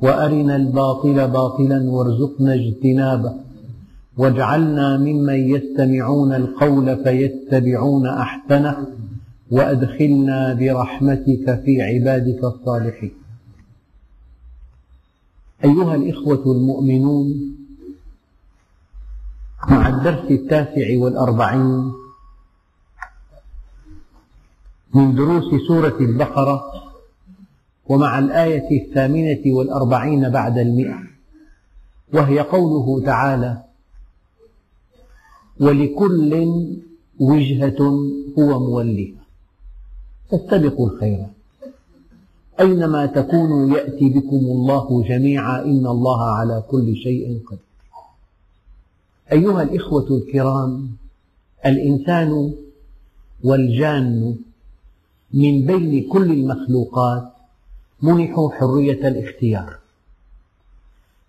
وأرنا 0.00 0.56
الباطل 0.56 1.28
باطلا 1.28 1.90
وارزقنا 1.90 2.54
اجتنابه. 2.54 3.34
واجعلنا 4.16 4.96
ممن 4.96 5.50
يستمعون 5.54 6.34
القول 6.34 7.04
فيتبعون 7.04 8.06
أحسنه. 8.06 8.86
وأدخلنا 9.50 10.54
برحمتك 10.54 11.62
في 11.64 11.82
عبادك 11.82 12.44
الصالحين. 12.44 13.12
أيها 15.64 15.94
الإخوة 15.94 16.52
المؤمنون 16.52 17.56
مع 19.68 19.88
الدرس 19.88 20.30
التاسع 20.30 20.98
والأربعين 20.98 21.92
من 24.94 25.14
دروس 25.14 25.44
سورة 25.68 25.96
البقرة 26.00 26.85
ومع 27.88 28.18
الآية 28.18 28.82
الثامنة 28.82 29.42
والأربعين 29.46 30.28
بعد 30.28 30.58
المئة. 30.58 30.98
وهي 32.14 32.40
قوله 32.40 33.06
تعالى 33.06 33.62
ولكل 35.60 36.46
وجهة 37.20 37.78
هو 38.38 38.58
موليها. 38.58 39.22
فاستبقوا 40.30 40.90
الخيرات 40.90 41.30
أينما 42.60 43.06
تكونوا 43.06 43.76
يأتي 43.76 44.08
بكم 44.08 44.36
الله 44.36 45.02
جميعا 45.08 45.62
إن 45.62 45.86
الله 45.86 46.22
على 46.22 46.64
كل 46.70 46.96
شيء 46.96 47.40
قدير. 47.46 47.66
أيها 49.32 49.62
الإخوة 49.62 50.06
الكرام 50.10 50.88
الإنسان 51.66 52.54
والجان 53.44 54.36
من 55.32 55.66
بين 55.66 56.08
كل 56.08 56.32
المخلوقات 56.32 57.35
منحوا 58.02 58.50
حرية 58.50 59.08
الاختيار. 59.08 59.78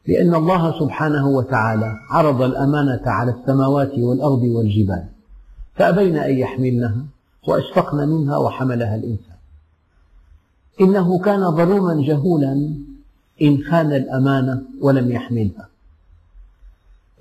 لأن 0.07 0.35
الله 0.35 0.79
سبحانه 0.79 1.27
وتعالى 1.27 1.93
عرض 2.09 2.41
الأمانة 2.41 3.01
على 3.05 3.31
السماوات 3.31 3.99
والأرض 3.99 4.41
والجبال 4.41 5.05
فأبين 5.75 6.17
أن 6.17 6.37
يحملنها 6.37 7.05
وأشفقن 7.47 8.09
منها 8.09 8.37
وحملها 8.37 8.95
الإنسان. 8.95 9.37
إنه 10.81 11.19
كان 11.19 11.51
ظلوما 11.51 12.03
جهولا 12.07 12.73
إن 13.41 13.63
خان 13.63 13.93
الأمانة 13.93 14.61
ولم 14.81 15.11
يحملها. 15.11 15.69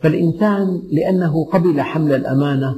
فالإنسان 0.02 0.82
لأنه 0.92 1.44
قبل 1.44 1.80
حمل 1.80 2.12
الأمانة 2.14 2.76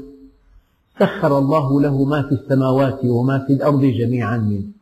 سخر 0.99 1.39
الله 1.39 1.81
له 1.81 2.05
ما 2.05 2.23
في 2.23 2.33
السماوات 2.33 3.05
وما 3.05 3.39
في 3.39 3.53
الأرض 3.53 3.85
جميعا 3.85 4.37
منه. 4.37 4.78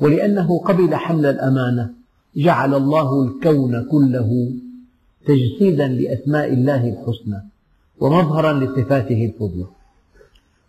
ولأنه 0.00 0.58
قبل 0.58 0.94
حمل 0.94 1.26
الأمانة 1.26 1.90
جعل 2.36 2.74
الله 2.74 3.22
الكون 3.22 3.84
كله 3.90 4.50
تجسيدا 5.26 5.88
لأسماء 5.88 6.52
الله 6.52 6.88
الحسنى 6.88 7.42
ومظهرا 8.00 8.52
لصفاته 8.52 9.24
الفضلى. 9.24 9.66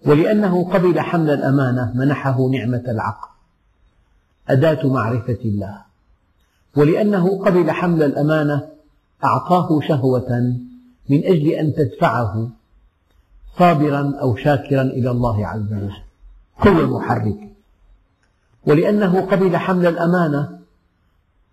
ولأنه 0.06 0.70
قبل 0.70 1.00
حمل 1.00 1.30
الأمانة 1.30 1.92
منحه 1.96 2.50
نعمة 2.50 2.84
العقل 2.88 3.28
أداة 4.50 4.88
معرفة 4.88 5.38
الله. 5.46 5.82
ولأنه 6.76 7.46
قبل 7.46 7.72
حمل 7.72 8.04
الأمانة 8.04 8.68
أعطاه 9.24 9.80
شهوة 9.88 10.56
من 11.10 11.26
أجل 11.26 11.48
أن 11.48 11.74
تدفعه 11.74 12.50
صابرا 13.58 14.14
أو 14.22 14.36
شاكرا 14.36 14.82
إلى 14.82 15.12
الله 15.12 15.48
عز 15.48 15.74
وجل. 15.74 15.94
قوة 16.60 16.98
محركة 17.00 17.49
ولأنه 18.70 19.22
قبل 19.22 19.58
حمل 19.58 19.86
الأمانة 19.88 20.60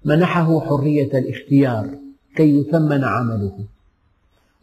منحه 0.05 0.61
حرية 0.61 1.19
الاختيار 1.19 1.99
كي 2.37 2.59
يثمن 2.59 3.05
عمله. 3.05 3.59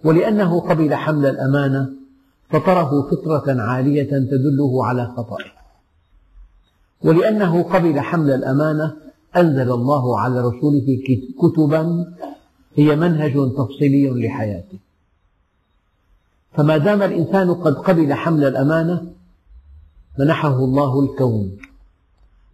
ولأنه 0.04 0.60
قبل 0.60 0.96
حمل 0.96 1.26
الأمانة 1.26 1.90
فطره 2.50 3.10
فطرة 3.12 3.62
عالية 3.62 4.10
تدله 4.10 4.86
على 4.86 5.14
خطئه 5.18 5.52
ولأنه 7.04 7.64
قبل 7.64 8.00
حمل 8.00 8.32
الأمانة 8.32 8.96
أنزل 9.38 9.72
الله 9.72 10.20
على 10.20 10.42
رسوله 10.42 11.00
كتبا 11.42 12.14
هي 12.76 12.96
منهج 12.96 13.34
تفصيلي 13.58 14.28
لحياته. 14.28 14.80
فما 16.54 16.78
دام 16.78 17.02
الإنسان 17.02 17.54
قد 17.54 17.74
قبل 17.74 18.14
حمل 18.14 18.44
الأمانة 18.44 19.14
منحه 20.20 20.58
الله 20.58 21.00
الكون. 21.04 21.58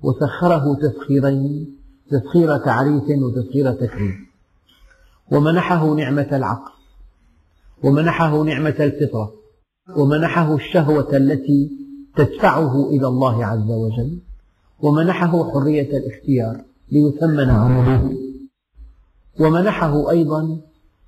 وسخره 0.04 0.76
تسخيرين 0.76 1.78
تسخير 2.12 2.58
تعريف 2.58 3.04
وتسخير 3.10 3.74
تكريم. 3.74 4.30
ومنحه 5.32 5.94
نعمة 5.94 6.28
العقل 6.32 6.72
ومنحه 7.84 8.44
نعمة 8.44 8.76
الفطرة 8.80 9.34
ومنحه 9.96 10.56
الشهوة 10.56 11.18
التي 11.18 11.72
تدفعه 12.18 12.90
إلى 12.90 13.08
الله 13.08 13.46
عز 13.46 13.72
وجل 13.72 14.20
ومنحه 14.80 15.52
حرية 15.52 15.98
الاختيار 15.98 16.62
ليثمن 16.92 17.50
عمله 17.50 18.18
ومنحه 19.40 20.10
أيضا 20.12 20.62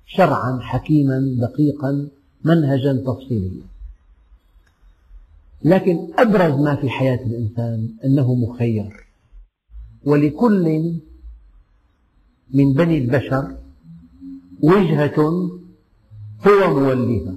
شرعا 0.06 0.58
حكيما 0.60 1.36
دقيقا 1.40 2.08
منهجا 2.44 2.92
تفصيليا. 2.92 3.71
لكن 5.64 6.08
أبرز 6.18 6.60
ما 6.60 6.76
في 6.76 6.90
حياة 6.90 7.26
الإنسان 7.26 7.88
أنه 8.04 8.34
مخير. 8.34 9.06
ولكل 10.04 10.94
من 12.54 12.72
بني 12.72 12.98
البشر 12.98 13.56
وجهة 14.62 15.20
هو 16.46 16.80
موليها. 16.80 17.34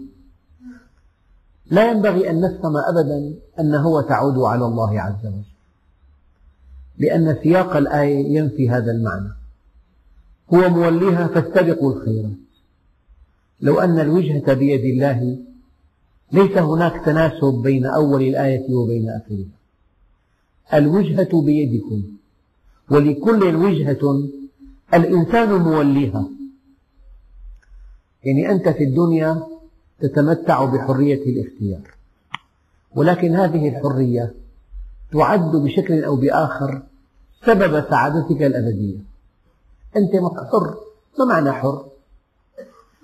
لا 1.71 1.91
ينبغي 1.91 2.29
أن 2.29 2.41
نفهم 2.41 2.77
أبدا 2.77 3.35
أن 3.59 3.75
هو 3.75 4.01
تعود 4.01 4.37
على 4.37 4.65
الله 4.65 5.01
عز 5.01 5.25
وجل 5.25 5.43
لأن 6.97 7.37
سياق 7.43 7.75
الآية 7.75 8.37
ينفي 8.37 8.69
هذا 8.69 8.91
المعنى. 8.91 9.29
هو 10.53 10.69
موليها 10.69 11.27
فاستبقوا 11.27 11.93
الخيرات. 11.93 12.31
لو 13.61 13.79
أن 13.79 13.99
الوجهة 13.99 14.53
بيد 14.53 14.85
الله 14.85 15.37
ليس 16.35 16.57
هناك 16.57 17.05
تناسب 17.05 17.53
بين 17.63 17.85
أول 17.85 18.21
الآية 18.23 18.73
وبين 18.73 19.09
آخرها. 19.09 19.55
الوجهة 20.73 21.41
بيدكم 21.41 22.03
ولكل 22.89 23.55
وجهة 23.55 24.29
الإنسان 24.93 25.49
موليها. 25.53 26.25
يعني 28.23 28.51
أنت 28.51 28.69
في 28.69 28.83
الدنيا 28.83 29.43
تتمتع 29.99 30.65
بحرية 30.65 31.23
الاختيار 31.23 31.91
ولكن 32.95 33.35
هذه 33.35 33.69
الحرية 33.69 34.33
تعد 35.11 35.55
بشكل 35.55 36.03
أو 36.03 36.15
بآخر 36.15 36.81
سبب 37.45 37.89
سعادتك 37.89 38.43
الأبدية. 38.43 38.97
أنت 39.97 40.11
حر 40.51 40.77
ما 41.19 41.25
معنى 41.25 41.51
حر؟ 41.51 41.85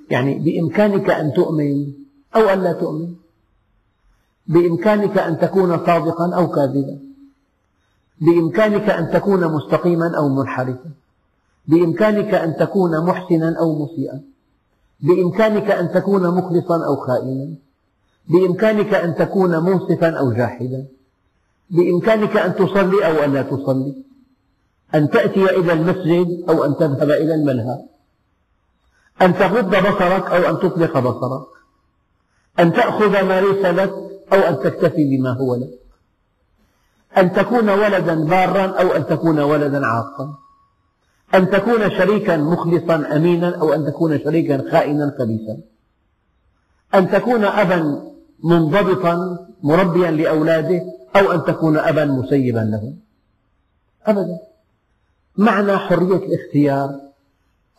يعني 0.09 0.39
بإمكانك 0.39 1.09
أن 1.09 1.33
تؤمن 1.33 1.94
أو 2.35 2.41
أن 2.41 2.59
لا 2.63 2.73
تؤمن. 2.73 3.20
بإمكانك 4.51 5.18
أن 5.18 5.39
تكون 5.39 5.86
صادقا 5.86 6.36
أو 6.36 6.48
كاذبا. 6.48 7.00
بإمكانك 8.21 8.89
أن 8.89 9.12
تكون 9.12 9.53
مستقيما 9.56 10.18
أو 10.18 10.30
منحرفا. 10.30 10.92
بإمكانك 11.68 12.33
أن 12.33 12.56
تكون 12.56 13.06
محسنا 13.06 13.56
أو 13.59 13.83
مسيئا. 13.83 14.21
بإمكانك 15.00 15.71
أن 15.71 15.92
تكون 15.92 16.27
مخلصا 16.27 16.86
أو 16.86 16.95
خائنا. 16.95 17.53
بإمكانك 18.27 18.94
أن 18.94 19.15
تكون 19.15 19.63
منصفا 19.63 20.09
أو 20.09 20.31
جاحدا. 20.31 20.86
بإمكانك 21.69 22.38
أن 22.38 22.56
تصلي 22.56 23.07
أو 23.07 23.24
أن 23.24 23.33
لا 23.33 23.42
تصلي. 23.42 23.95
أن 24.95 25.09
تأتي 25.09 25.45
إلى 25.59 25.74
المسجد 25.74 26.50
أو 26.50 26.65
أن 26.65 26.75
تذهب 26.75 27.09
إلى 27.09 27.36
الملهى. 27.36 27.80
أن 29.21 29.33
تغض 29.33 29.69
بصرك 29.69 30.25
أو 30.31 30.50
أن 30.50 30.59
تطلق 30.59 31.00
بصرك. 31.00 31.47
أن 32.59 32.74
تأخذ 32.74 33.24
ما 33.24 33.42
ليس 33.42 33.65
لك 33.65 34.10
أو 34.33 34.39
أن 34.39 34.60
تكتفي 34.60 35.18
بما 35.18 35.30
هو 35.30 35.56
لك. 35.56 35.80
أن 37.18 37.33
تكون 37.33 37.69
ولدا 37.69 38.16
بارا 38.25 38.66
أو 38.66 38.95
أن 38.95 39.06
تكون 39.06 39.39
ولدا 39.39 39.88
عاقا. 39.88 40.36
أن 41.36 41.50
تكون 41.50 41.89
شريكا 41.89 42.38
مخلصا 42.38 43.16
أمينا 43.16 43.56
أو 43.62 43.74
أن 43.74 43.86
تكون 43.86 44.19
شريكا 44.19 44.72
خائنا 44.72 45.16
خبيثا. 45.19 45.57
أن 46.95 47.12
تكون 47.12 47.44
أبا 47.45 48.01
منضبطا 48.44 49.48
مربيا 49.63 50.12
لأولاده 50.12 50.81
أو 51.16 51.31
أن 51.31 51.44
تكون 51.44 51.78
أبا 51.78 52.06
مسيبا 52.06 52.60
لهم 52.60 52.98
أبدا. 54.06 54.39
معنى 55.38 55.78
حرية 55.78 56.16
الاختيار 56.16 57.00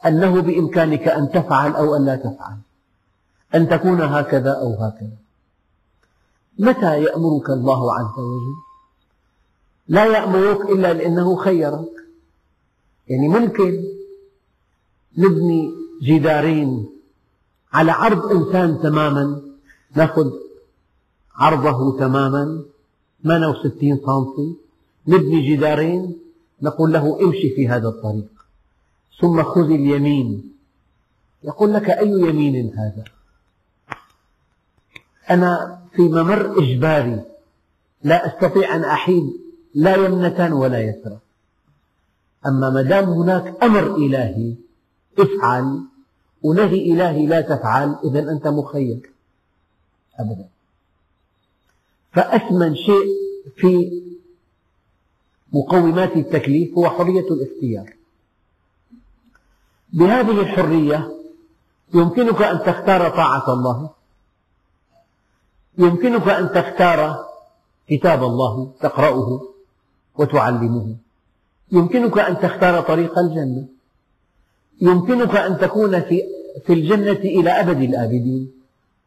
أنه 0.06 0.40
بإمكانك 0.40 1.08
أن 1.08 1.30
تفعل 1.30 1.76
أو 1.76 1.96
أن 1.96 2.04
لا 2.04 2.16
تفعل. 2.16 2.56
أن 3.54 3.68
تكون 3.68 4.00
هكذا 4.00 4.50
أو 4.50 4.74
هكذا. 4.74 5.21
متى 6.58 7.02
يأمرك 7.02 7.50
الله 7.50 7.94
عز 7.94 8.18
وجل؟ 8.18 8.54
لا 9.88 10.04
يأمرك 10.04 10.70
إلا 10.70 10.92
لأنه 10.92 11.36
خيرك. 11.36 11.90
يعني 13.08 13.28
ممكن 13.28 13.84
نبني 15.18 15.70
جدارين 16.02 16.88
على 17.72 17.92
عرض 17.92 18.26
إنسان 18.26 18.80
تماما 18.82 19.42
نأخذ 19.96 20.30
عرضه 21.34 21.98
تماما 21.98 22.64
68 23.22 24.00
سم 24.06 24.54
نبني 25.06 25.54
جدارين 25.54 26.18
نقول 26.62 26.92
له 26.92 27.24
امشي 27.24 27.54
في 27.54 27.68
هذا 27.68 27.88
الطريق. 27.88 28.32
ثم 29.20 29.42
خذ 29.42 29.70
اليمين. 29.70 30.52
يقول 31.44 31.74
لك 31.74 31.90
أي 31.90 32.10
يمين 32.10 32.74
هذا؟ 32.78 33.04
أنا 35.30 35.81
في 35.96 36.02
ممر 36.02 36.58
إجباري. 36.58 37.24
لا 38.02 38.26
أستطيع 38.26 38.74
أن 38.74 38.84
أحيد 38.84 39.32
لا 39.74 39.96
يمنة 39.96 40.56
ولا 40.56 40.80
يسرى 40.80 41.18
أما 42.46 42.70
ما 42.70 42.82
دام 42.82 43.04
هناك 43.04 43.62
أمر 43.62 43.96
إلهي 43.96 44.54
افعل. 45.18 45.80
ونهي 46.42 46.92
إلهي 46.92 47.26
لا 47.26 47.40
تفعل 47.40 47.96
إذا 48.04 48.32
أنت 48.32 48.48
مخير. 48.48 49.10
أبدا. 50.18 50.48
فأثمن 52.12 52.74
شيء 52.74 53.08
في 53.56 54.02
مقومات 55.52 56.16
التكليف 56.16 56.78
هو 56.78 56.88
حرية 56.90 57.26
الاختيار. 57.30 57.94
بهذه 59.92 60.40
الحرية 60.40 61.12
يمكنك 61.94 62.42
أن 62.42 62.58
تختار 62.58 63.10
طاعة 63.10 63.52
الله. 63.52 63.90
يمكنك 65.78 66.28
أن 66.28 66.52
تختار 66.52 67.26
كتاب 67.88 68.24
الله 68.24 68.72
تقرأه 68.80 69.40
وتعلمه. 70.18 70.94
يمكنك 71.72 72.18
أن 72.18 72.38
تختار 72.40 72.80
طريق 72.80 73.18
الجنة. 73.18 73.64
يمكنك 74.80 75.36
أن 75.36 75.58
تكون 75.58 76.00
في, 76.00 76.22
في 76.66 76.72
الجنة 76.72 77.12
إلى 77.12 77.50
أبد 77.50 77.80
الآبدين. 77.80 78.52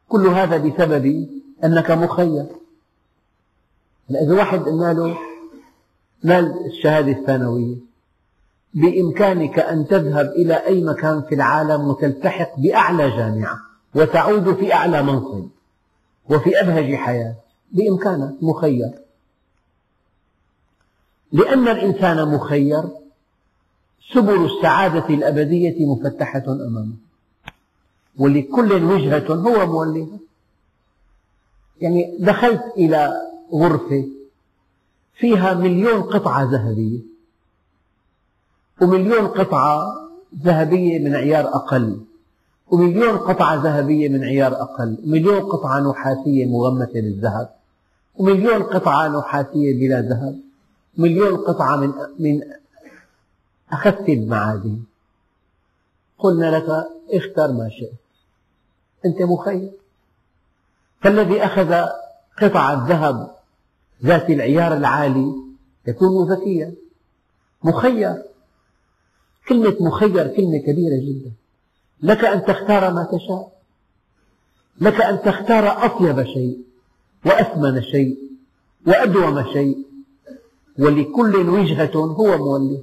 كل 0.10 0.28
هذا 0.28 0.58
بسبب 0.58 1.30
أنك 1.64 1.92
مخير. 1.92 2.46
إذا 4.10 4.34
واحد 4.34 4.60
قلنا 4.60 4.94
له 4.94 5.18
نال 6.24 6.66
الشهادة 6.66 7.12
الثانوية. 7.12 7.76
بإمكانك 8.74 9.60
أن 9.60 9.88
تذهب 9.88 10.26
إلى 10.26 10.54
أي 10.54 10.84
مكان 10.84 11.22
في 11.22 11.36
العالم 11.36 11.88
وتلتحق 11.88 12.60
بأعلى 12.60 13.10
جامعة 13.10 13.60
وتعود 13.96 14.54
في 14.54 14.74
أعلى 14.74 15.04
منصب. 15.04 15.48
وفي 16.30 16.62
أبهج 16.62 16.95
حياة. 16.95 17.36
بإمكانك 17.72 18.44
مخير. 18.44 18.92
لأن 21.31 21.68
الإنسان 21.68 22.27
مخير 22.27 22.83
سبل 24.13 24.45
السعادة 24.45 25.10
الأبدية 25.10 25.86
مفتحة 25.86 26.44
أمامه. 26.48 26.94
ولكل 28.18 28.83
وجهة 28.83 29.33
هو 29.33 29.66
موليها 29.66 30.19
يعني 31.81 32.18
دخلت 32.19 32.63
إلى 32.77 33.13
غرفة 33.54 34.07
فيها 35.13 35.54
مليون 35.54 36.01
قطعة 36.01 36.44
ذهبية. 36.44 37.00
ومليون 38.81 39.27
قطعة 39.27 39.95
ذهبية 40.44 41.00
من 41.00 41.16
عيار 41.16 41.48
أقل. 41.48 42.01
ومليون 42.68 43.18
قطعة 43.18 43.56
ذهبية 43.56 44.10
من 44.10 44.24
عيار 44.24 44.62
أقل 44.62 44.98
ومليون 45.06 45.42
قطعة 45.42 45.80
نحاسية 45.80 46.46
مغمسة 46.46 46.94
بالذهب 46.94 47.56
ومليون 48.16 48.64
قطعة 48.64 49.08
نحاسية 49.08 49.80
بلا 49.80 50.02
ذهب 50.02 50.40
مليون 50.98 51.38
قطعة 51.38 51.76
من 51.76 51.94
من 52.20 52.42
أخذت 53.72 54.10
المعادن. 54.10 54.80
قلنا 56.18 56.58
لك 56.58 56.88
اختر 57.14 57.52
ما 57.52 57.70
شئت. 57.70 57.94
أنت 59.06 59.22
مخير. 59.22 59.72
فالذي 61.02 61.46
أخذ 61.46 61.86
قطعة 62.42 62.88
ذهب 62.88 63.36
ذات 64.04 64.30
العيار 64.30 64.78
العالي 64.78 65.34
يكون 65.88 66.32
ذكيا. 66.32 66.74
مخير. 67.64 68.24
كلمة 69.48 69.76
مخير 69.80 70.28
كلمة 70.28 70.58
كبيرة 70.58 70.98
جدا. 70.98 71.32
لك 72.02 72.26
أن 72.26 72.46
تختار 72.46 72.94
ما 72.94 73.04
تشاء. 73.04 73.52
لك 74.82 75.02
أن 75.02 75.22
تختار 75.22 75.86
أطيب 75.86 76.24
شيء 76.24 76.60
وأثمن 77.26 77.82
شيء 77.82 78.18
وأدوم 78.88 79.44
شيء. 79.54 79.86
ولكل 80.80 81.50
وجهة 81.50 81.96
هو 81.96 82.38
مولي. 82.38 82.82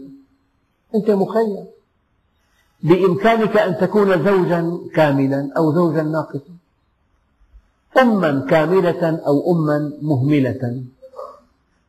أنت 0.94 1.10
مخير. 1.10 1.64
بإمكانك 2.82 3.56
أن 3.56 3.78
تكون 3.78 4.24
زوجا 4.24 4.78
كاملا 4.94 5.50
أو 5.56 5.74
زوجا 5.74 6.02
ناقصا. 6.02 6.52
أما 7.98 8.46
كاملة 8.50 9.22
أو 9.26 9.52
أما 9.52 9.92
مهملة. 10.02 10.82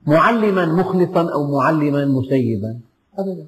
معلما 0.08 0.66
مخلصا 0.66 1.34
أو 1.34 1.52
معلما 1.52 2.06
مسيبا. 2.06 2.80
أبدا. 3.18 3.46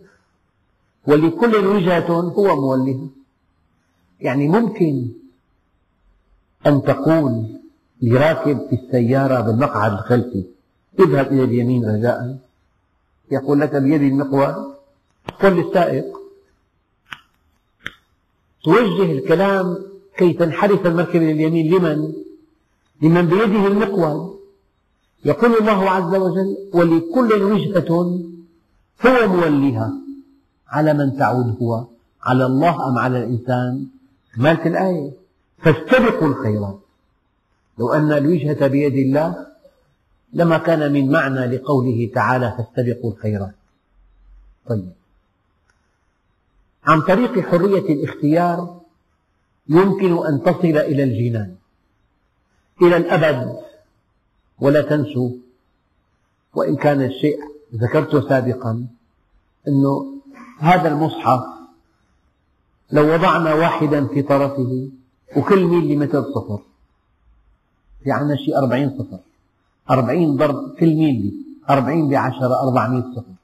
ولكل 1.08 1.56
وجهة 1.56 2.12
هو 2.12 2.62
موليها 2.62 3.08
يعني 4.20 4.48
ممكن 4.48 5.08
أن 6.68 6.82
تقول 6.84 7.46
لراكب 8.02 8.68
في 8.70 8.76
السيارة 8.76 9.42
بالمقعد 9.42 9.92
الخلفي 9.92 10.44
اذهب 11.00 11.28
إلى 11.28 11.44
اليمين 11.44 11.86
رجاء 11.86 12.38
يقول 13.32 13.60
لك 13.60 13.76
بيدي 13.76 14.08
المقود 14.08 14.56
قل 15.42 15.52
للسائق 15.52 16.06
توجه 18.64 19.12
الكلام 19.12 19.78
كي 20.18 20.34
تنحرف 20.34 20.86
المركبة 20.86 21.20
لليمين 21.26 21.76
لمن؟ 21.76 22.14
لمن 23.02 23.26
بيده 23.26 23.68
المقود 23.68 24.36
يقول 25.26 25.54
الله 25.58 25.90
عز 25.90 26.16
وجل 26.16 26.58
ولكل 26.74 27.44
وجهة 27.44 27.92
هو 29.06 29.28
موليها 29.28 29.94
على 30.68 30.94
من 30.94 31.18
تعود 31.18 31.58
هو 31.62 31.86
على 32.24 32.46
الله 32.46 32.88
أم 32.90 32.98
على 32.98 33.18
الإنسان؟ 33.24 33.88
كمالة 34.36 34.66
الآية. 34.66 35.12
فاستبقوا 35.58 36.28
الخيرات. 36.28 36.80
لو 37.80 37.94
أن 37.94 38.12
الوجهة 38.12 38.68
بيد 38.68 38.94
الله 38.94 39.48
لما 40.34 40.58
كان 40.58 40.94
من 40.94 41.12
معنى 41.12 41.46
لقوله 41.46 42.12
تعالى 42.16 42.56
فاستبقوا 42.58 43.12
الخيرات. 43.12 43.56
طيب. 44.68 44.92
عن 46.84 47.02
طريق 47.02 47.40
حرية 47.40 47.94
الاختيار 47.94 48.82
يمكن 49.70 50.26
أن 50.26 50.44
تصل 50.44 50.78
إلى 50.78 51.04
الجنان. 51.04 51.56
إلى 52.82 52.98
الأبد. 52.98 53.66
ولا 54.60 54.82
تنسوا 54.82 55.32
وإن 56.54 56.76
كان 56.76 57.02
الشيء 57.02 57.40
ذكرته 57.76 58.30
سابقا 58.30 58.88
أنه 59.68 60.06
هذا 60.60 60.88
المصحف 60.88 61.55
لو 62.92 63.14
وضعنا 63.14 63.54
واحدا 63.54 64.08
في 64.08 64.22
طرفه 64.22 64.90
وكل 65.38 65.66
ميل 65.66 65.88
لمتر 65.88 66.24
صفر. 66.36 66.60
في 68.04 68.12
عندنا 68.12 68.36
شيء 68.36 68.58
أربعين 68.58 68.90
صفر. 69.00 69.20
أربعين 69.90 70.36
ضرب 70.36 70.76
كل 70.80 70.96
ميل 70.96 71.34
أربعين 71.70 72.10
بعشرة 72.10 72.64
أربعمائة 72.64 73.12
صفر. 73.16 73.36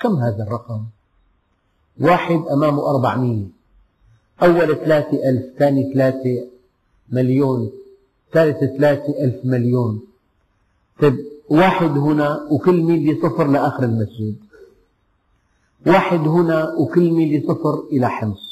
كم 0.00 0.16
هذا 0.16 0.42
الرقم؟ 0.42 0.82
واحد 2.00 2.40
أمامه 2.52 2.90
أربعمية 2.90 3.44
أول 4.42 4.76
ثلاثة 4.76 5.28
ألف 5.28 5.58
ثاني 5.58 5.92
ثلاثة 5.92 6.48
مليون 7.10 7.70
ثالث 8.32 8.58
ثلاثة 8.58 9.24
ألف 9.24 9.44
مليون. 9.44 10.00
طيب 11.00 11.16
واحد 11.48 11.90
هنا 11.90 12.46
وكل 12.50 12.82
ميل 12.82 13.18
صفر 13.22 13.46
لآخر 13.46 13.82
المسجد. 13.84 14.36
واحد 15.86 16.18
هنا 16.18 16.74
وكل 16.78 17.10
ميل 17.10 17.44
صفر 17.48 17.82
إلى 17.92 18.10
حمص. 18.10 18.47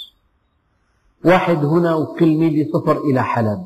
واحد 1.25 1.65
هنا 1.65 1.95
وكل 1.95 2.37
ميل 2.37 2.71
صفر 2.73 2.97
إلى 2.99 3.23
حلب 3.25 3.65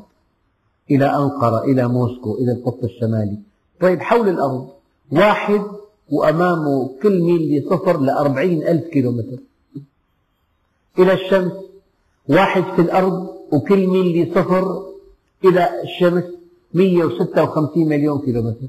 إلى 0.91 1.05
أنقرة 1.05 1.63
إلى 1.63 1.87
موسكو 1.87 2.35
إلى 2.35 2.51
القطب 2.51 2.83
الشمالي. 2.83 3.37
طيب 3.81 4.01
حول 4.01 4.29
الأرض 4.29 4.69
واحد 5.11 5.61
وأمامه 6.09 6.89
كل 7.03 7.21
ميل 7.21 7.65
صفر 7.69 7.99
لأربعين 7.99 8.67
ألف 8.67 8.87
كيلومتر. 8.87 9.37
إلى 10.99 11.13
الشمس 11.13 11.53
واحد 12.29 12.63
في 12.75 12.81
الأرض 12.81 13.29
وكل 13.51 13.87
ميل 13.87 14.31
صفر 14.35 14.85
إلى 15.45 15.81
الشمس 15.83 16.23
156 16.73 17.87
مليون 17.87 18.19
كيلومتر. 18.19 18.67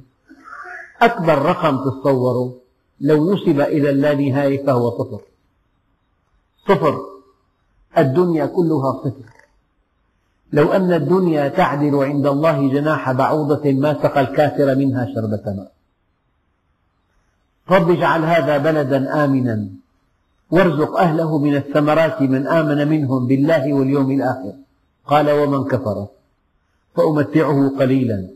أكبر 1.03 1.39
رقم 1.43 1.91
تصوره 1.91 2.55
لو 3.01 3.35
نسب 3.35 3.61
إلى 3.61 3.91
اللانهاية 3.91 4.67
فهو 4.67 4.91
صفر 4.91 5.21
صفر 6.69 7.12
الدنيا 7.99 8.47
كلها 8.47 8.93
صفر 8.93 9.33
لو 10.53 10.73
أن 10.73 10.93
الدنيا 10.93 11.49
تعدل 11.49 11.95
عند 11.97 12.27
الله 12.27 12.69
جناح 12.69 13.13
بعوضة 13.13 13.73
ما 13.73 13.95
سقى 14.03 14.21
الكافر 14.21 14.75
منها 14.75 15.07
شربة 15.15 15.43
ماء. 15.47 15.73
رب 17.71 17.91
اجعل 17.91 18.25
هذا 18.25 18.59
بلدا 18.59 19.25
آمنا. 19.25 19.69
وارزق 20.51 20.97
أهله 20.97 21.39
من 21.39 21.57
الثمرات 21.57 22.23
من 22.23 22.47
آمن 22.47 22.89
منهم 22.89 23.27
بالله 23.27 23.73
واليوم 23.73 24.11
الآخر. 24.11 24.53
قال 25.07 25.31
ومن 25.31 25.65
كفر 25.65 26.07
فأمتعه 26.97 27.73
قليلا 27.79 28.29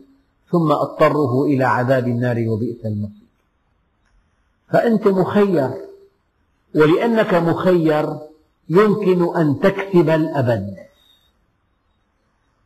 ثم 0.51 0.71
أضطره 0.71 1.43
إلى 1.45 1.63
عذاب 1.63 2.07
النار 2.07 2.45
وبئس 2.47 2.85
المصير. 2.85 3.27
فأنت 4.69 5.07
مخير 5.07 5.69
ولأنك 6.75 7.33
مخير 7.33 8.17
يمكن 8.69 9.35
أن 9.37 9.59
تكسب 9.59 10.09
الأبد. 10.09 10.77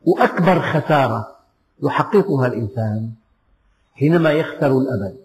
وأكبر 0.06 0.62
خسارة 0.62 1.36
يحققها 1.84 2.48
الإنسان 2.48 3.12
حينما 3.94 4.32
يخسر 4.32 4.78
الأبد. 4.78 5.18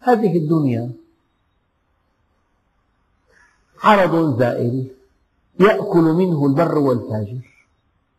هذه 0.00 0.36
الدنيا 0.36 0.92
عرض 3.82 4.38
زائل 4.38 4.90
يأكل 5.60 6.02
منه 6.02 6.46
البر 6.46 6.78
والفاجر 6.78 7.40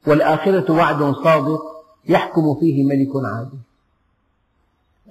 والآخرة 0.08 0.72
وعد 0.72 1.16
صادق 1.16 1.62
يحكم 2.06 2.56
فيه 2.60 2.84
ملك 2.84 3.10
عادل. 3.26 3.58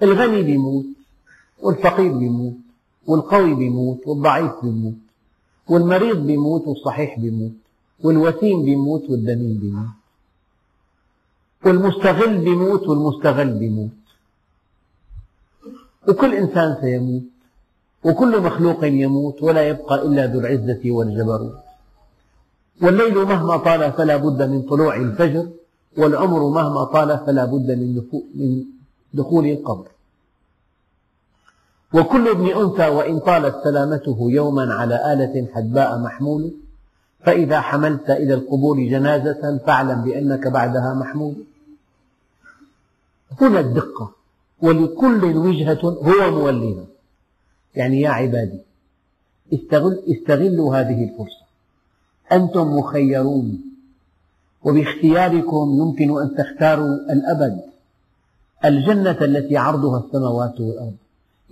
الغني 0.03 0.43
بيموت 0.43 0.85
والفقير 1.61 2.17
بيموت 2.17 2.57
والقوي 3.07 3.55
بيموت 3.55 4.07
والضعيف 4.07 4.51
بيموت. 4.63 5.10
والمريض 5.71 6.17
بيموت 6.29 6.63
والصحيح 6.67 7.19
بيموت 7.19 7.51
والوسيم 8.03 8.57
بيموت 8.67 9.03
والدميم 9.09 9.53
بيموت. 9.61 9.95
والمستغل 11.65 12.37
بيموت 12.37 12.83
والمستغل 12.89 13.49
بيموت. 13.61 13.99
وكل 16.07 16.31
إنسان 16.41 16.69
سيموت 16.81 17.23
وكل 18.05 18.41
مخلوق 18.47 18.81
يموت 18.85 19.37
ولا 19.43 19.63
يبقى 19.69 19.95
إلا 20.05 20.25
ذو 20.31 20.39
العزة 20.39 20.83
والجبروت. 20.95 21.57
والليل 22.81 23.15
مهما 23.31 23.57
طال 23.57 23.81
فلا 23.97 24.15
بد 24.17 24.39
من 24.51 24.61
طلوع 24.61 24.93
الفجر 24.95 25.45
والعمر 25.97 26.41
مهما 26.57 26.83
طال 26.83 27.09
فلا 27.25 27.45
بد 27.45 27.69
من 27.71 27.89
دخول 29.13 29.45
القبر. 29.45 29.87
وكل 31.93 32.27
ابن 32.27 32.47
أنثى 32.47 32.87
وإن 32.87 33.19
طالت 33.19 33.55
سلامته 33.63 34.17
يوما 34.19 34.73
على 34.73 35.13
آلة 35.13 35.47
حدباء 35.53 35.99
محمول 35.99 36.53
فإذا 37.19 37.61
حملت 37.61 38.09
إلى 38.09 38.33
القبور 38.33 38.79
جنازة 38.79 39.57
فاعلم 39.65 40.01
بأنك 40.01 40.47
بعدها 40.47 40.93
محمول. 40.93 41.35
هنا 43.41 43.59
الدقة 43.59 44.11
ولكل 44.61 45.23
وجهة 45.23 45.79
هو 45.83 46.31
موليها 46.31 46.85
يعني 47.75 48.01
يا 48.01 48.09
عبادي 48.09 48.61
استغل 49.53 50.01
استغلوا 50.07 50.75
هذه 50.75 51.03
الفرصة. 51.03 51.41
أنتم 52.31 52.77
مخيرون 52.77 53.61
وباختياركم 54.63 55.77
يمكن 55.79 56.21
أن 56.21 56.35
تختاروا 56.35 56.95
الأبد 56.95 57.61
الجنة 58.65 59.17
التي 59.21 59.57
عرضها 59.57 59.99
السماوات 59.99 60.59
والأرض. 60.59 60.95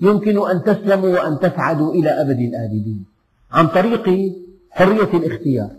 يمكن 0.01 0.49
أن 0.49 0.63
تسلموا 0.63 1.09
وأن 1.09 1.39
تسعدوا 1.39 1.93
إلى 1.93 2.21
أبد 2.21 2.39
الآبدين 2.39 3.05
عن 3.51 3.67
طريق 3.67 4.33
حرية 4.71 5.17
الاختيار. 5.17 5.71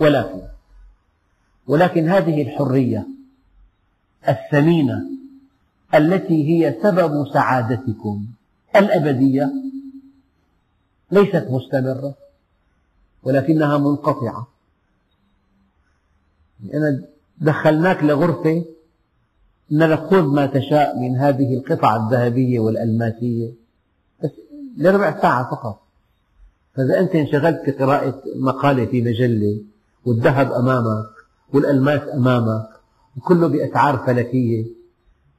ولكن 0.00 0.42
ولكن 1.66 2.08
هذه 2.08 2.42
الحرية 2.42 3.06
الثمينة 4.28 5.02
التي 5.94 6.48
هي 6.48 6.76
سبب 6.82 7.32
سعادتكم 7.32 8.26
الأبدية 8.76 9.52
ليست 11.10 11.46
مستمرة 11.50 12.14
ولكنها 13.22 13.78
منقطعة. 13.78 14.48
أنا 16.74 17.02
دخلناك 17.38 18.04
لغرفة 18.04 18.64
أن 19.72 19.78
لك 19.78 19.98
خذ 19.98 20.22
ما 20.22 20.46
تشاء 20.46 20.98
من 20.98 21.16
هذه 21.16 21.54
القطع 21.54 21.96
الذهبية 21.96 22.60
والألماسية. 22.60 23.59
لربع 24.76 25.20
ساعة 25.20 25.50
فقط. 25.50 25.82
فإذا 26.74 27.00
أنت 27.00 27.14
انشغلت 27.14 27.60
بقراءة 27.66 28.22
مقالة 28.36 28.86
في 28.86 29.02
مجلة 29.02 29.60
والذهب 30.06 30.52
أمامك 30.52 31.06
والألماس 31.52 32.00
أمامك 32.14 32.68
وكله 33.16 33.46
بأسعار 33.46 33.98
فلكية 33.98 34.66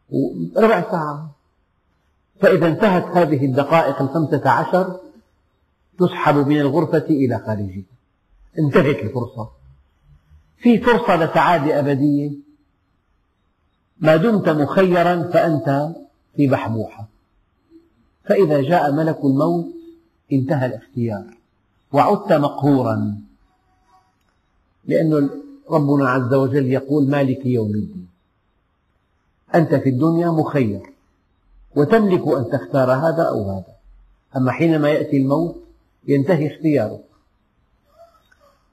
وربع 0.09 0.91
ساعة. 0.91 1.31
فإذا 2.41 2.67
انتهت 2.67 3.17
هذه 3.17 3.45
الدقائق 3.45 4.01
الخمسة 4.01 4.49
عشر 4.49 4.99
تسحب 5.99 6.35
من 6.35 6.59
الغرفة 6.59 6.97
إلى 6.97 7.39
خارجها. 7.45 7.83
انتهت 8.59 9.03
الفرصة. 9.03 9.49
في 10.57 10.79
فرصة 10.79 11.15
لسعادة 11.15 11.79
أبدية 11.79 12.31
ما 13.99 14.15
دمت 14.15 14.49
مخيرا 14.49 15.23
فأنت 15.33 15.95
في 16.35 16.47
بحبوحة. 16.47 17.10
فإذا 18.23 18.61
جاء 18.61 18.91
ملك 18.91 19.19
الموت 19.23 19.65
انتهى 20.31 20.65
الاختيار. 20.65 21.25
وعدت 21.93 22.33
مقهورا. 22.33 23.17
لأن 24.85 25.29
ربنا 25.69 26.09
عز 26.09 26.33
وجل 26.33 26.65
يقول 26.65 27.09
مالك 27.09 27.45
يوم 27.45 27.71
الدين. 27.71 28.07
أنت 29.55 29.75
في 29.75 29.89
الدنيا 29.89 30.29
مخير 30.29 30.81
وتملك 31.75 32.27
أن 32.27 32.49
تختار 32.51 32.91
هذا 32.91 33.23
أو 33.23 33.51
هذا. 33.51 33.75
أما 34.35 34.51
حينما 34.51 34.89
يأتي 34.89 35.17
الموت 35.17 35.55
ينتهي 36.07 36.55
اختيارك. 36.55 37.03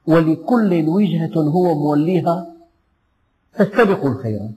ولكل 0.07 0.87
وجهة 0.87 1.37
هو 1.37 1.75
موليها 1.75 2.55
فاستبقوا 3.53 4.09
الخيرات. 4.09 4.51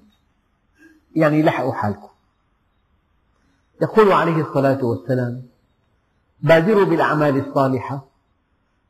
يعني 1.17 1.43
لحقوا 1.43 1.73
حالكم. 1.73 2.12
يقول 3.83 4.13
عليه 4.13 4.49
الصلاة 4.49 4.85
والسلام 4.85 5.43
بادروا 6.43 6.85
بالأعمال 6.85 7.47
الصالحة 7.47 8.05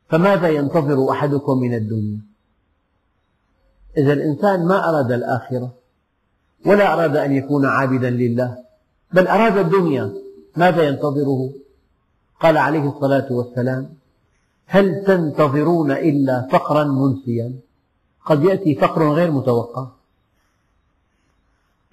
فماذا 0.08 0.48
ينتظر 0.48 1.10
أحدكم 1.10 1.58
من 1.58 1.74
الدنيا؟ 1.74 2.20
إذا 3.96 4.12
الإنسان 4.12 4.66
ما 4.66 4.88
أراد 4.88 5.12
الآخرة 5.12 5.74
ولا 6.66 6.94
أراد 6.94 7.16
أن 7.16 7.32
يكون 7.32 7.66
عابدا 7.66 8.10
لله 8.10 8.58
بل 9.12 9.26
أراد 9.26 9.56
الدنيا 9.56 10.12
ماذا 10.56 10.82
ينتظره؟ 10.82 11.50
قال 12.40 12.56
عليه 12.56 12.88
الصلاة 12.88 13.32
والسلام 13.32 13.94
هل 14.66 15.04
تنتظرون 15.04 15.90
إلا 15.90 16.48
فقرا 16.52 16.84
منسيا؟ 16.84 17.52
قد 18.24 18.44
يأتي 18.44 18.74
فقر 18.74 19.12
غير 19.12 19.30
متوقع 19.30 19.86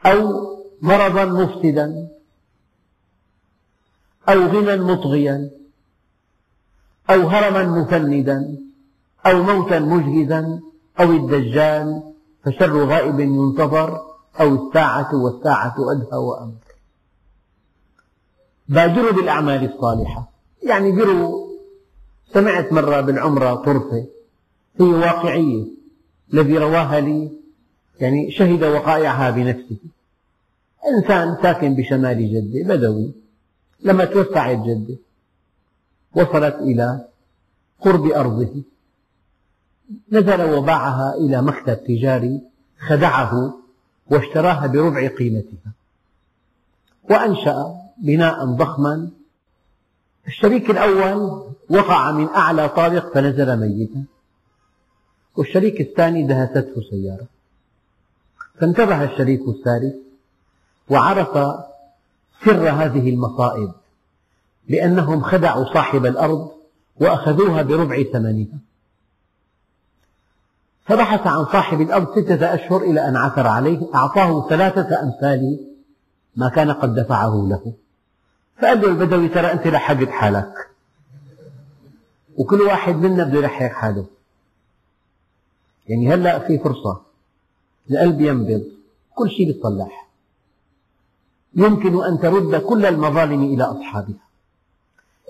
أو 0.06 0.48
مرضا 0.82 1.25
مفسدا 1.25 2.19
أو 4.30 4.40
غنى 4.48 4.84
مطغيا 4.84 5.50
أو 7.10 7.28
هرما 7.28 7.82
مفندا 7.82 8.58
أو 9.26 9.44
موتا 9.44 9.80
مجهزا 9.80 10.60
أو 11.00 11.12
الدجال 11.12 12.04
فشر 12.44 12.86
غائب 12.86 13.20
ينتظر 13.20 14.02
أو 14.40 14.68
الساعة 14.68 15.16
والساعة 15.16 15.76
أدهى 15.92 16.18
وأمر. 16.18 16.54
بادروا 18.70 19.12
بالأعمال 19.12 19.74
الصالحة. 19.74 20.32
يعني 20.64 20.92
بروا 20.92 21.50
سمعت 22.34 22.74
مرة 22.74 23.02
بالعمرة 23.02 23.56
طرفة 23.56 24.06
هي 24.80 24.86
واقعية 24.86 25.66
الذي 26.34 26.58
رواها 26.58 27.00
لي 27.00 27.32
يعني 28.00 28.32
شهد 28.32 28.64
وقائعها 28.64 29.30
بنفسه. 29.30 29.78
إنسان 30.96 31.38
ساكن 31.42 31.76
بشمال 31.76 32.34
جدة 32.34 32.76
بدوي. 32.76 33.19
لما 33.82 34.06
توسعت 34.06 34.58
جدة 34.58 34.96
وصلت 36.16 36.56
إلى 36.56 37.06
قرب 37.82 38.06
أرضه. 38.06 38.64
نزل 40.12 40.42
وباعها 40.42 41.14
إلى 41.16 41.42
مكتب 41.42 41.84
تجاري 41.84 42.42
خدعه 42.80 43.54
واشتراها 44.12 44.68
بربع 44.68 45.08
قيمتها. 45.08 45.72
وأنشأ 47.10 47.76
بناء 47.98 48.46
ضخما. 48.46 49.10
الشريك 50.28 50.70
الأول 50.70 51.44
وقع 51.70 52.12
من 52.12 52.30
أعلى 52.30 52.70
طابق 52.70 53.14
فنزل 53.14 53.60
ميتا. 53.60 54.04
والشريك 55.36 55.82
الثاني 55.82 56.28
دهسته 56.28 56.82
سيارة. 56.90 57.26
فانتبه 58.60 59.04
الشريك 59.04 59.42
الثالث 59.48 59.96
وعرف 60.90 61.38
سر 62.46 62.69
هذه 62.69 63.10
المصائب 63.10 63.72
لأنهم 64.67 65.22
خدعوا 65.22 65.74
صاحب 65.74 66.05
الأرض 66.05 66.51
وأخذوها 67.01 67.62
بربع 67.62 68.03
ثمنها. 68.13 68.58
فبحث 70.86 71.27
عن 71.27 71.46
صاحب 71.46 71.81
الأرض 71.81 72.19
ستة 72.19 72.53
أشهر 72.53 72.81
إلى 72.81 73.08
أن 73.08 73.15
عثر 73.15 73.48
عليه 73.48 73.88
أعطاه 73.96 74.50
ثلاثة 74.50 75.03
أمثال 75.03 75.60
ما 76.36 76.50
كان 76.50 76.72
قد 76.72 76.96
دفعه 76.96 77.48
له. 77.50 77.74
فقال 78.62 78.81
له 78.81 78.88
البدوي 78.88 79.27
ترى 79.27 79.51
أنت 79.51 79.67
لحقت 79.67 80.10
حالك. 80.10 80.53
وكل 82.38 82.62
واحد 82.62 82.96
منا 82.96 83.24
بده 83.24 83.38
يلحق 83.39 83.65
حاله. 83.65 84.05
يعني 85.88 86.13
هلأ 86.13 86.39
في 86.39 86.58
فرصة 86.60 87.01
القلب 87.91 88.22
ينبض 88.22 88.63
كل 89.15 89.29
شيء 89.29 89.50
يتصلح 89.50 90.09
يمكن 91.56 92.03
أن 92.03 92.20
ترد 92.20 92.56
كل 92.56 92.86
المظالم 92.86 93.44
إلى 93.44 93.63
أصحابها. 93.63 94.29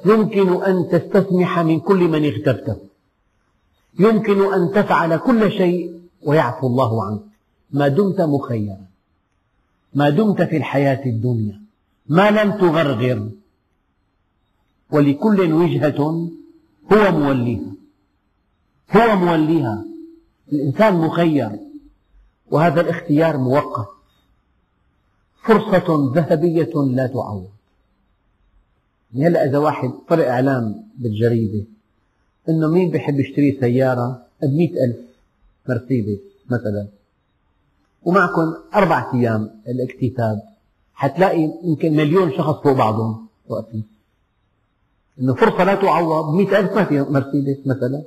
يمكن 0.05 0.63
أن 0.63 0.89
تستسمح 0.91 1.59
من 1.59 1.79
كل 1.79 2.07
من 2.07 2.25
اغتبته. 2.25 2.77
يمكن 3.99 4.53
أن 4.53 4.71
تفعل 4.71 5.17
كل 5.17 5.51
شيء 5.51 5.99
ويعفو 6.23 6.67
الله 6.67 7.05
عنك. 7.05 7.21
ما 7.71 7.87
دمت 7.87 8.21
مخيرا. 8.21 8.85
ما 9.93 10.09
دمت 10.09 10.41
في 10.41 10.57
الحياة 10.57 11.05
الدنيا. 11.05 11.61
ما 12.07 12.31
لم 12.31 12.51
تغرغر. 12.51 13.29
ولكل 14.91 15.53
وجهة 15.53 16.01
هو 16.93 17.11
موليها. 17.11 17.71
هو 18.95 19.15
موليها. 19.15 19.85
الإنسان 20.53 20.93
مخير. 20.93 21.49
وهذا 22.51 22.81
الاختيار 22.81 23.37
مؤقت 23.37 23.98
فرصة 25.43 26.13
ذهبية 26.15 26.71
لا 26.75 27.07
تعوض. 27.07 27.49
يعني 29.13 29.27
هلا 29.27 29.45
إذا 29.45 29.57
واحد 29.57 29.91
طلع 30.09 30.23
إعلام 30.23 30.83
بالجريدة 30.97 31.65
إنه 32.49 32.67
مين 32.67 32.91
بيحب 32.91 33.19
يشتري 33.19 33.57
سيارة 33.61 34.25
بمئة 34.41 34.85
ألف 34.85 34.97
مرسيدس 35.69 36.19
مثلا؟ 36.49 36.87
ومعكم 38.03 38.53
أربعة 38.75 39.13
أيام 39.13 39.49
الاكتتاب 39.67 40.41
حتلاقي 40.93 41.51
يمكن 41.63 41.95
مليون 41.95 42.31
شخص 42.31 42.63
فوق 42.63 42.71
بعضهم 42.71 43.27
واقفين 43.47 43.83
إنه 45.19 45.33
فرصة 45.35 45.63
لا 45.63 45.75
تعوض 45.75 46.33
مئة 46.33 46.59
ألف 46.59 46.73
ما 46.73 46.83
في 46.83 47.01
مرسيدس 47.01 47.67
مثلا. 47.67 48.03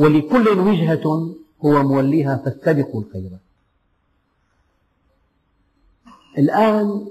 ولكل 0.00 0.48
وجهة 0.48 1.34
هو 1.64 1.82
موليها 1.82 2.36
فاستبقوا 2.36 3.02
الخيرات. 3.02 3.40
الآن 6.38 7.06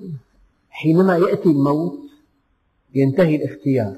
حينما 0.69 1.17
يأتي 1.17 1.49
الموت 1.49 1.99
ينتهي 2.93 3.35
الاختيار. 3.35 3.95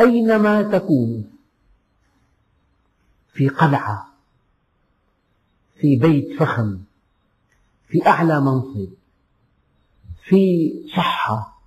أينما 0.00 0.62
تكونوا 0.62 1.22
في 3.32 3.48
قلعة 3.48 4.08
في 5.80 5.96
بيت 5.96 6.40
فخم 6.40 6.78
في 7.88 8.06
أعلى 8.06 8.40
منصب 8.40 8.88
في 10.24 10.72
صحة 10.96 11.62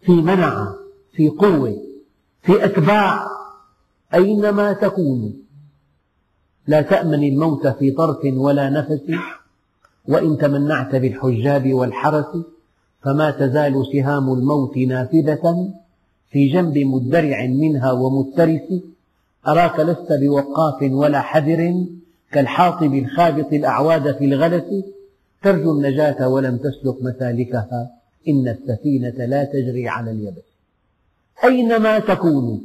في 0.00 0.12
منعة 0.12 0.74
في 1.12 1.28
قوة 1.28 1.82
في 2.42 2.64
أتباع. 2.64 3.28
أينما 4.14 4.72
تكونوا 4.72 5.30
لا 6.66 6.82
تأمن 6.82 7.24
الموت 7.24 7.66
في 7.66 7.90
طرف 7.90 8.18
ولا 8.24 8.70
نفس. 8.70 9.00
وإن 10.08 10.38
تمنعت 10.38 10.96
بالحجاب 10.96 11.74
والحرس 11.74 12.36
فما 13.02 13.30
تزال 13.30 13.86
سهام 13.92 14.32
الموت 14.32 14.76
نافذة 14.76 15.74
في 16.30 16.48
جنب 16.48 16.78
مدرع 16.78 17.46
منها 17.46 17.92
ومترس. 17.92 18.82
أراك 19.48 19.80
لست 19.80 20.12
بوقاف 20.12 20.82
ولا 20.82 21.20
حذر 21.20 21.86
كالحاطب 22.32 22.94
الخابط 22.94 23.52
الأعواد 23.52 24.16
في 24.16 24.24
الغلس. 24.24 24.84
ترجو 25.42 25.72
النجاة 25.72 26.28
ولم 26.28 26.56
تسلك 26.56 27.02
مسالكها. 27.02 27.90
إن 28.28 28.48
السفينة 28.48 29.24
لا 29.24 29.44
تجري 29.44 29.88
على 29.88 30.10
اليبس 30.10 30.42
أينما 31.44 31.98
تكونوا 31.98 32.58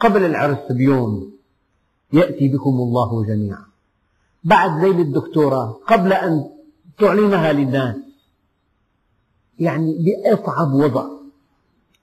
قبل 0.00 0.24
العرس 0.24 0.72
بيوم 0.72 1.32
يأتي 2.12 2.48
بكم 2.48 2.70
الله 2.70 3.24
جميعا. 3.24 3.64
بعد 4.44 4.84
ليلة 4.84 5.02
الدكتوراه 5.02 5.80
قبل 5.86 6.12
أن 6.12 6.50
تعلنها 6.98 7.52
للناس 7.52 7.96
يعني 9.58 9.98
بأصعب 9.98 10.72
وضع 10.72 11.06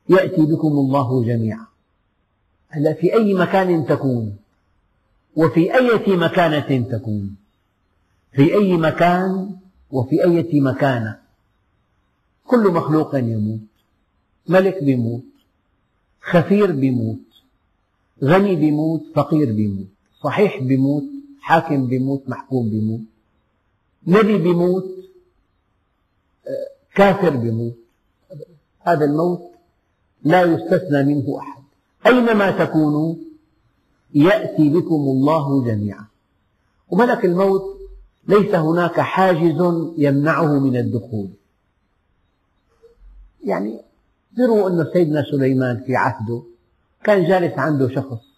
يأتي 0.09 0.41
بكم 0.41 0.67
الله 0.67 1.23
جميعا. 1.23 1.65
هلا 2.69 2.93
في 2.93 3.13
أي 3.13 3.33
مكان 3.33 3.85
تكون؟ 3.85 4.35
وفي 5.35 5.75
أية 5.75 6.17
مكانة 6.17 6.85
تكون؟ 6.91 7.35
في 8.33 8.53
أي 8.53 8.77
مكان 8.77 9.55
وفي 9.91 10.23
أية 10.23 10.61
مكانة؟ 10.61 11.19
كل 12.47 12.71
مخلوق 12.71 13.15
يموت 13.15 13.59
ملك 14.47 14.83
بيموت 14.83 15.23
خفير 16.21 16.71
بيموت 16.71 17.19
غني 18.23 18.55
بيموت 18.55 19.03
فقير 19.15 19.51
بيموت 19.51 19.87
صحيح 20.23 20.63
بيموت 20.63 21.03
حاكم 21.45 21.87
بيموت 21.87 22.29
محكوم 22.29 22.69
بيموت. 22.69 23.01
نبي 24.07 24.37
بيموت 24.37 24.85
كافر 26.95 27.29
بيموت. 27.29 27.77
هذا 28.79 29.05
الموت 29.05 29.41
لا 30.23 30.41
يستثنى 30.41 31.03
منه 31.03 31.39
أحد. 31.39 31.63
أينما 32.05 32.65
تكونوا 32.65 33.15
يأتي 34.13 34.69
بكم 34.69 34.95
الله 34.95 35.65
جميعا. 35.65 36.05
وملك 36.89 37.25
الموت 37.25 37.77
ليس 38.27 38.55
هناك 38.55 38.99
حاجز 38.99 39.61
يمنعه 39.97 40.59
من 40.59 40.77
الدخول. 40.77 41.29
يعني 43.43 43.81
ذروا 44.37 44.69
أن 44.69 44.87
سيدنا 44.93 45.23
سليمان 45.31 45.83
في 45.83 45.95
عهده 45.95 46.43
كان 47.03 47.27
جالس 47.27 47.59
عنده 47.59 47.89
شخص. 47.89 48.34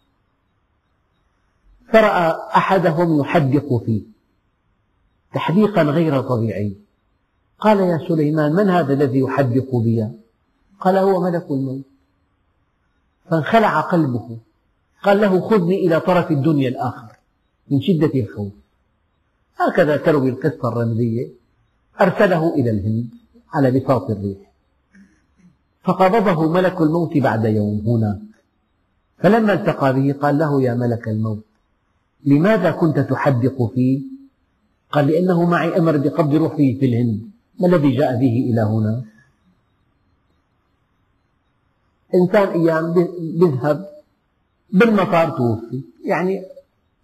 فرأى 1.93 2.35
أحدهم 2.55 3.19
يحدق 3.19 3.83
فيه. 3.85 4.01
تحديقا 5.33 5.83
غير 5.83 6.21
طبيعي. 6.21 6.77
قال 7.59 7.79
يا 7.79 8.07
سليمان 8.07 8.53
من 8.53 8.69
هذا 8.69 8.93
الذي 8.93 9.19
يحدق 9.19 9.75
بي؟ 9.75 10.07
قال 10.79 10.97
هو 10.97 11.21
ملك 11.21 11.45
الموت. 11.51 11.83
فانخلع 13.29 13.79
قلبه. 13.79 14.37
قال 15.03 15.21
له 15.21 15.49
خذني 15.49 15.75
إلى 15.87 15.99
طرف 15.99 16.31
الدنيا 16.31 16.69
الآخر 16.69 17.11
من 17.71 17.81
شدة 17.81 18.19
الخوف. 18.19 18.53
هكذا 19.57 19.97
تروي 19.97 20.29
القصة 20.29 20.67
الرمزية. 20.67 21.27
أرسله 22.01 22.53
إلى 22.53 22.69
الهند 22.69 23.09
على 23.53 23.71
بساط 23.71 24.09
الريح. 24.09 24.47
فقبضه 25.87 26.49
ملك 26.49 26.81
الموت 26.81 27.17
بعد 27.17 27.45
يوم 27.45 27.83
هناك 27.87 28.19
فلما 29.17 29.53
التقى 29.53 29.93
به 29.93 30.15
قال 30.21 30.37
له 30.37 30.61
يا 30.61 30.73
ملك 30.73 31.07
الموت 31.07 31.45
لماذا 32.25 32.71
كنت 32.71 32.99
تحدق 32.99 33.71
فيه؟ 33.75 34.01
قال 34.91 35.07
لأنه 35.07 35.45
معي 35.45 35.77
أمر 35.77 35.97
بقبض 35.97 36.35
روحي 36.35 36.75
في 36.79 36.85
الهند. 36.85 37.21
ما 37.59 37.67
الذي 37.67 37.91
جاء 37.91 38.15
به 38.15 38.51
إلى 38.51 38.61
هنا؟ 38.61 39.03
إنسان 42.15 42.47
أيام 42.47 43.07
يذهب 43.19 43.89
بالمطار 44.69 45.29
توفي. 45.29 45.81
يعني 46.05 46.45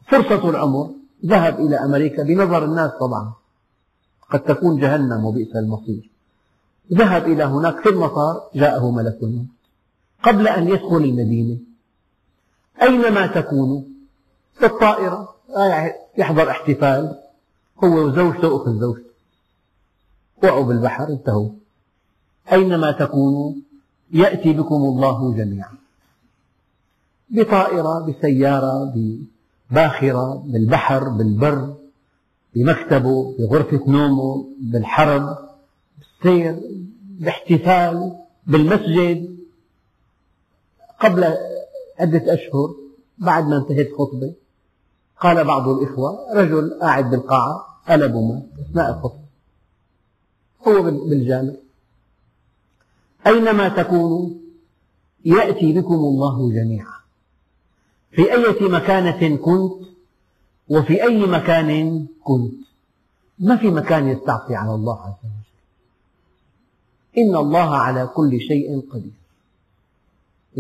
فرصة 0.08 0.49
العمر 0.49 0.89
ذهب 1.26 1.60
إلى 1.60 1.76
أمريكا 1.76 2.23
بنظر 2.23 2.65
الناس 2.65 2.91
طبعا. 2.99 3.34
قد 4.30 4.43
تكون 4.43 4.80
جهنم 4.80 5.26
وبئس 5.26 5.56
المصير. 5.56 6.10
ذهب 6.93 7.23
إلى 7.23 7.43
هناك 7.43 7.80
في 7.84 7.89
المطار 7.89 8.49
جاءه 8.56 8.91
ملك 8.91 9.17
الموت 9.23 9.45
قبل 10.23 10.47
أن 10.47 10.67
يدخل 10.67 10.97
المدينة. 10.97 11.58
أينما 12.82 13.28
تكونوا 13.28 13.82
في 14.53 14.65
الطائرة 14.65 15.35
يحضر 16.17 16.49
احتفال. 16.49 17.19
هو 17.83 18.05
وزوجته 18.05 18.47
وأخت 18.47 18.69
زوجته. 18.69 19.09
وقعوا 20.37 20.63
بالبحر 20.63 21.07
انتهوا. 21.07 21.49
أينما 22.51 22.91
تكونوا 22.91 23.53
يأتي 24.11 24.53
بكم 24.53 24.75
الله 24.75 25.33
جميعا. 25.33 25.73
بطائرة 27.29 27.99
بسيارة 27.99 28.93
بباخرة 29.71 30.43
بالبحر 30.45 31.09
بالبر 31.09 31.75
بمكتبه 32.55 33.35
بغرفة 33.39 33.81
نومه 33.87 34.45
بالحرب 34.59 35.37
بالسير 35.99 36.59
باحتفال 37.01 38.15
بالمسجد. 38.47 39.37
قبل 40.99 41.23
عدة 41.99 42.33
أشهر 42.33 42.75
بعد 43.17 43.47
ما 43.47 43.57
انتهت 43.57 43.87
خطبة 43.97 44.33
قال 45.23 45.43
بعض 45.43 45.67
الإخوة 45.67 46.33
رجل 46.33 46.79
قاعد 46.81 47.09
بالقاعة 47.09 47.65
قلب 47.89 48.15
ومات 48.15 48.43
أثناء 48.59 48.89
الخطبة 48.89 49.23
هو 50.67 50.81
بالجامع. 50.81 51.53
أينما 53.27 53.69
تكونوا 53.69 54.29
يأتي 55.25 55.73
بكم 55.73 55.93
الله 55.93 56.51
جميعا. 56.51 56.93
في 58.12 58.33
أي 58.33 58.69
مكانة 58.69 59.36
كنت 59.36 59.88
وفي 60.69 61.03
أي 61.03 61.25
مكان 61.25 62.07
كنت. 62.23 62.53
ما 63.39 63.55
في 63.57 63.67
مكان 63.67 64.07
يستعصي 64.07 64.55
على 64.55 64.75
الله 64.75 65.01
عز 65.01 65.13
وجل. 65.23 65.53
إن 67.17 67.36
الله 67.36 67.75
على 67.75 68.07
كل 68.07 68.39
شيء 68.39 68.89
قدير. 68.91 69.23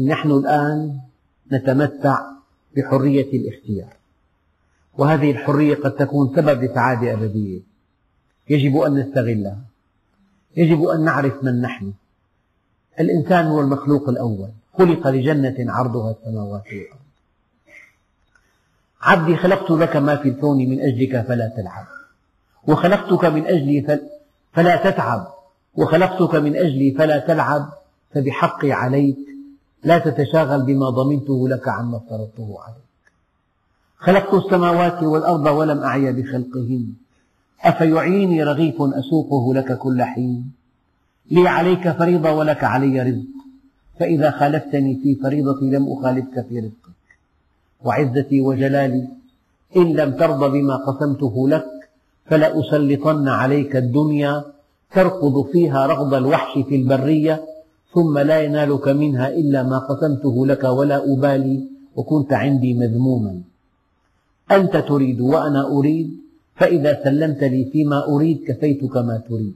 نحن 0.07 0.31
الآن 0.31 0.99
نتمتع 1.51 2.31
بحرية 2.75 3.39
الاختيار. 3.39 4.02
وهذه 4.97 5.31
الحرية 5.31 5.75
قد 5.75 5.91
تكون 5.91 6.35
سبب 6.35 6.63
لسعادة 6.63 7.13
أبدية. 7.13 7.59
يجب 8.49 8.77
أن 8.77 8.93
نستغلها. 8.93 9.57
يجب 10.57 10.83
أن 10.83 11.03
نعرف 11.03 11.43
من 11.43 11.61
نحن. 11.61 11.93
الإنسان 12.99 13.45
هو 13.45 13.61
المخلوق 13.61 14.09
الأول. 14.09 14.49
خلق 14.77 15.07
لجنة 15.07 15.55
عرضها 15.71 16.11
السماوات 16.11 16.63
والأرض. 16.67 16.99
عبدي 19.01 19.35
خلقت 19.37 19.71
لك 19.71 19.95
ما 19.95 20.15
في 20.15 20.29
الكون 20.29 20.57
من 20.57 20.79
أجلك 20.79 21.21
فلا 21.27 21.53
تلعب. 21.57 21.85
وخلقتك 22.67 23.25
من 23.25 23.45
أجلي 23.45 23.99
فلا 24.53 24.91
تتعب. 24.91 25.33
وخلقتك 25.75 26.35
من 26.35 26.55
أجلي 26.55 26.91
فلا 26.91 27.17
تلعب 27.17 27.69
فبحقي 28.13 28.71
عليك. 28.71 29.17
لا 29.83 29.99
تتشاغل 29.99 30.61
بما 30.61 30.89
ضمنته 30.89 31.49
لك 31.49 31.67
عما 31.67 31.97
افترضته 31.97 32.57
عليك. 32.61 32.92
خلقت 34.05 34.33
السماوات 34.33 35.03
والأرض 35.03 35.45
ولم 35.45 35.79
أعي 35.79 36.13
بخلقهن. 36.13 36.85
أفيعيني 37.61 38.43
رغيف 38.43 38.75
أسوقه 38.81 39.53
لك 39.53 39.77
كل 39.77 40.03
حين. 40.03 40.51
لي 41.31 41.47
عليك 41.47 41.91
فريضة 41.91 42.31
ولك 42.31 42.63
علي 42.63 43.01
رزق. 43.01 43.33
فإذا 43.99 44.31
خالفتني 44.31 44.99
في 45.03 45.15
فريضتي 45.15 45.65
لم 45.69 45.93
أخالفك 45.93 46.45
في 46.49 46.59
رزقك. 46.59 46.97
وعزتي 47.83 48.41
وجلالي 48.41 49.07
إن 49.77 49.93
لم 49.93 50.11
ترض 50.11 50.51
بما 50.51 50.75
قسمته 50.75 51.49
لك 51.49 51.65
فلأسلطن 52.25 53.27
عليك 53.27 53.75
الدنيا 53.75 54.43
تركض 54.91 55.45
فيها 55.51 55.87
رغض 55.87 56.13
الوحش 56.13 56.59
في 56.69 56.75
البرية 56.75 57.43
ثم 57.93 58.17
لا 58.17 58.41
ينالك 58.41 58.87
منها 58.87 59.27
إلا 59.27 59.63
ما 59.63 59.79
قسمته 59.79 60.45
لك 60.47 60.63
ولا 60.63 61.13
أبالي 61.13 61.67
وكنت 61.95 62.33
عندي 62.33 62.73
مذموما. 62.73 63.52
أنت 64.51 64.77
تريد 64.77 65.21
وأنا 65.21 65.67
أريد 65.67 66.19
فإذا 66.55 67.03
سلمت 67.03 67.43
لي 67.43 67.65
فيما 67.65 68.07
أريد 68.07 68.43
كفيتك 68.47 68.97
ما 68.97 69.17
تريد. 69.29 69.55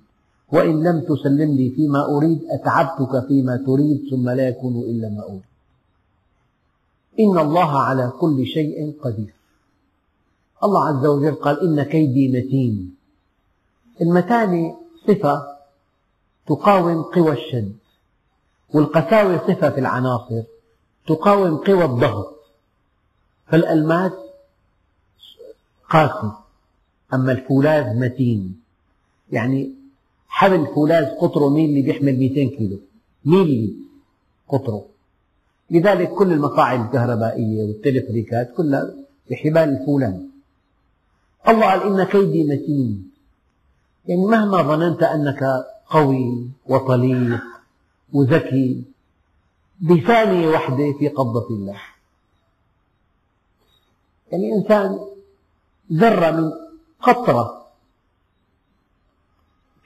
وإن 0.52 0.84
لم 0.84 1.00
تسلم 1.00 1.56
لي 1.56 1.70
فيما 1.70 2.06
أريد 2.06 2.44
أتعبتك 2.50 3.28
فيما 3.28 3.58
تريد 3.58 4.02
ثم 4.12 4.30
لا 4.30 4.48
يكون 4.48 4.76
إلا 4.76 5.10
ما 5.10 5.24
أريد. 5.24 5.42
إن 7.20 7.40
الله 7.40 7.80
على 7.80 8.12
كل 8.20 8.46
شيء 8.46 8.94
قدير. 9.02 9.34
الله 10.64 10.88
عز 10.88 11.06
وجل 11.06 11.36
قال 11.36 11.62
إن 11.62 11.84
كيدي 11.84 12.28
متين. 12.28 12.96
المتانة 14.02 14.78
صفة 15.08 15.48
تقاوم 16.48 17.02
قوى 17.02 17.32
الشد 17.32 17.76
والقساوة 18.74 19.38
صفة 19.48 19.70
في 19.70 19.80
العناصر 19.80 20.44
تقاوم 21.08 21.58
قوى 21.58 21.86
الضغط. 21.86 22.34
فالألماس 23.48 24.12
قاسي 25.90 26.32
أما 27.14 27.32
الفولاذ 27.32 28.00
متين. 28.00 28.62
يعني 29.32 29.72
حبل 30.28 30.68
فولاذ 30.76 31.06
قطره 31.06 31.50
ميلي 31.50 31.82
بيحمل 31.82 32.20
200 32.20 32.58
كيلو. 32.58 32.80
ميلي 33.26 33.74
قطره. 34.48 34.86
لذلك 35.72 36.10
كل 36.10 36.34
المصاعد 36.34 36.80
الكهربائية 36.86 37.64
والتلفريكات 37.64 38.54
كلها 38.58 38.94
بحبال 39.32 39.64
الفولاذ. 39.64 40.22
الله 41.48 41.66
قال 41.72 42.00
إن 42.00 42.04
كيدي 42.04 42.44
متين. 42.44 43.12
يعني 44.08 44.26
مهما 44.26 44.62
ظننت 44.62 45.04
أنك 45.04 45.44
قوي 45.90 46.50
وطليق 46.66 47.44
وذكي 48.14 48.84
بثانية 49.82 50.48
واحدة 50.48 50.94
في 51.00 51.08
قبضة 51.08 51.48
الله. 51.50 51.82
يعني 54.32 54.54
إنسان 54.54 55.00
ذرة 55.94 56.32
من 56.32 56.52
قطرة. 57.02 57.68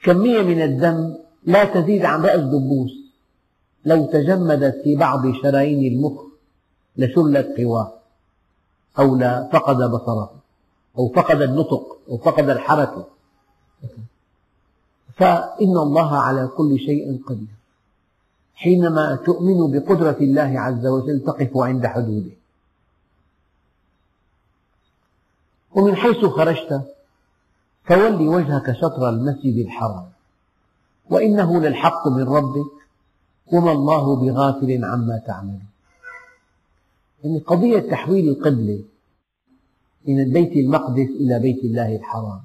كمية 0.02 0.42
من 0.42 0.62
الدم 0.62 1.14
لا 1.44 1.64
تزيد 1.64 2.04
عن 2.04 2.22
رأس 2.22 2.40
دبوس. 2.40 2.92
لو 3.84 4.06
تجمدت 4.06 4.80
في 4.84 4.96
بعض 4.96 5.32
شرايين 5.42 5.92
المخ 5.92 6.22
لشلت 6.96 7.58
قواه 7.58 7.92
أو 8.98 9.16
لفقد 9.16 9.76
بصره 9.76 10.32
أو 10.98 11.08
فقد 11.08 11.42
النطق 11.42 11.96
أو 12.08 12.18
فقد 12.18 12.50
الحركة. 12.50 13.06
فإن 15.14 15.76
الله 15.76 16.16
على 16.16 16.46
كل 16.46 16.78
شيء 16.78 17.22
قدير. 17.26 17.54
حينما 18.54 19.16
تؤمن 19.16 19.72
بقدرة 19.72 20.16
الله 20.20 20.60
عز 20.60 20.86
وجل 20.86 21.20
تقف 21.20 21.56
عند 21.56 21.86
حدوده. 21.86 22.41
ومن 25.74 25.96
حيث 25.96 26.24
خرجت 26.24 26.82
فول 27.84 28.28
وجهك 28.28 28.72
شطر 28.72 29.08
المسجد 29.08 29.56
الحرام. 29.58 30.06
وإنه 31.10 31.60
للحق 31.60 32.08
من 32.08 32.22
ربك 32.22 32.72
وما 33.52 33.72
الله 33.72 34.16
بغافل 34.16 34.84
عما 34.84 35.22
تعمل 35.26 35.58
يعني 37.24 37.38
قضية 37.38 37.78
تحويل 37.90 38.28
القبلة 38.28 38.82
من 40.06 40.32
بيت 40.32 40.52
المقدس 40.52 41.08
إلى 41.20 41.38
بيت 41.38 41.64
الله 41.64 41.96
الحرام. 41.96 42.40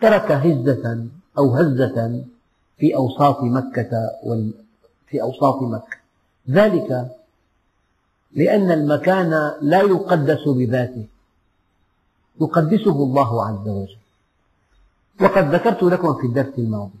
ترك 0.00 0.32
هزة 0.32 1.06
أو 1.38 1.54
هزة 1.54 2.24
في 2.78 2.96
أوساط 2.96 3.42
مكة 3.42 4.10
في 5.06 5.22
أوساط 5.22 5.62
مكة. 5.62 5.96
ذلك 6.50 7.10
لأن 8.32 8.70
المكان 8.70 9.52
لا 9.60 9.80
يقدس 9.80 10.48
بذاته. 10.48 11.06
يقدسه 12.40 12.96
الله 13.02 13.46
عز 13.46 13.68
وجل. 13.68 13.96
وقد 15.20 15.54
ذكرت 15.54 15.82
لكم 15.82 16.14
في 16.14 16.26
الدرس 16.26 16.58
الماضي 16.58 16.98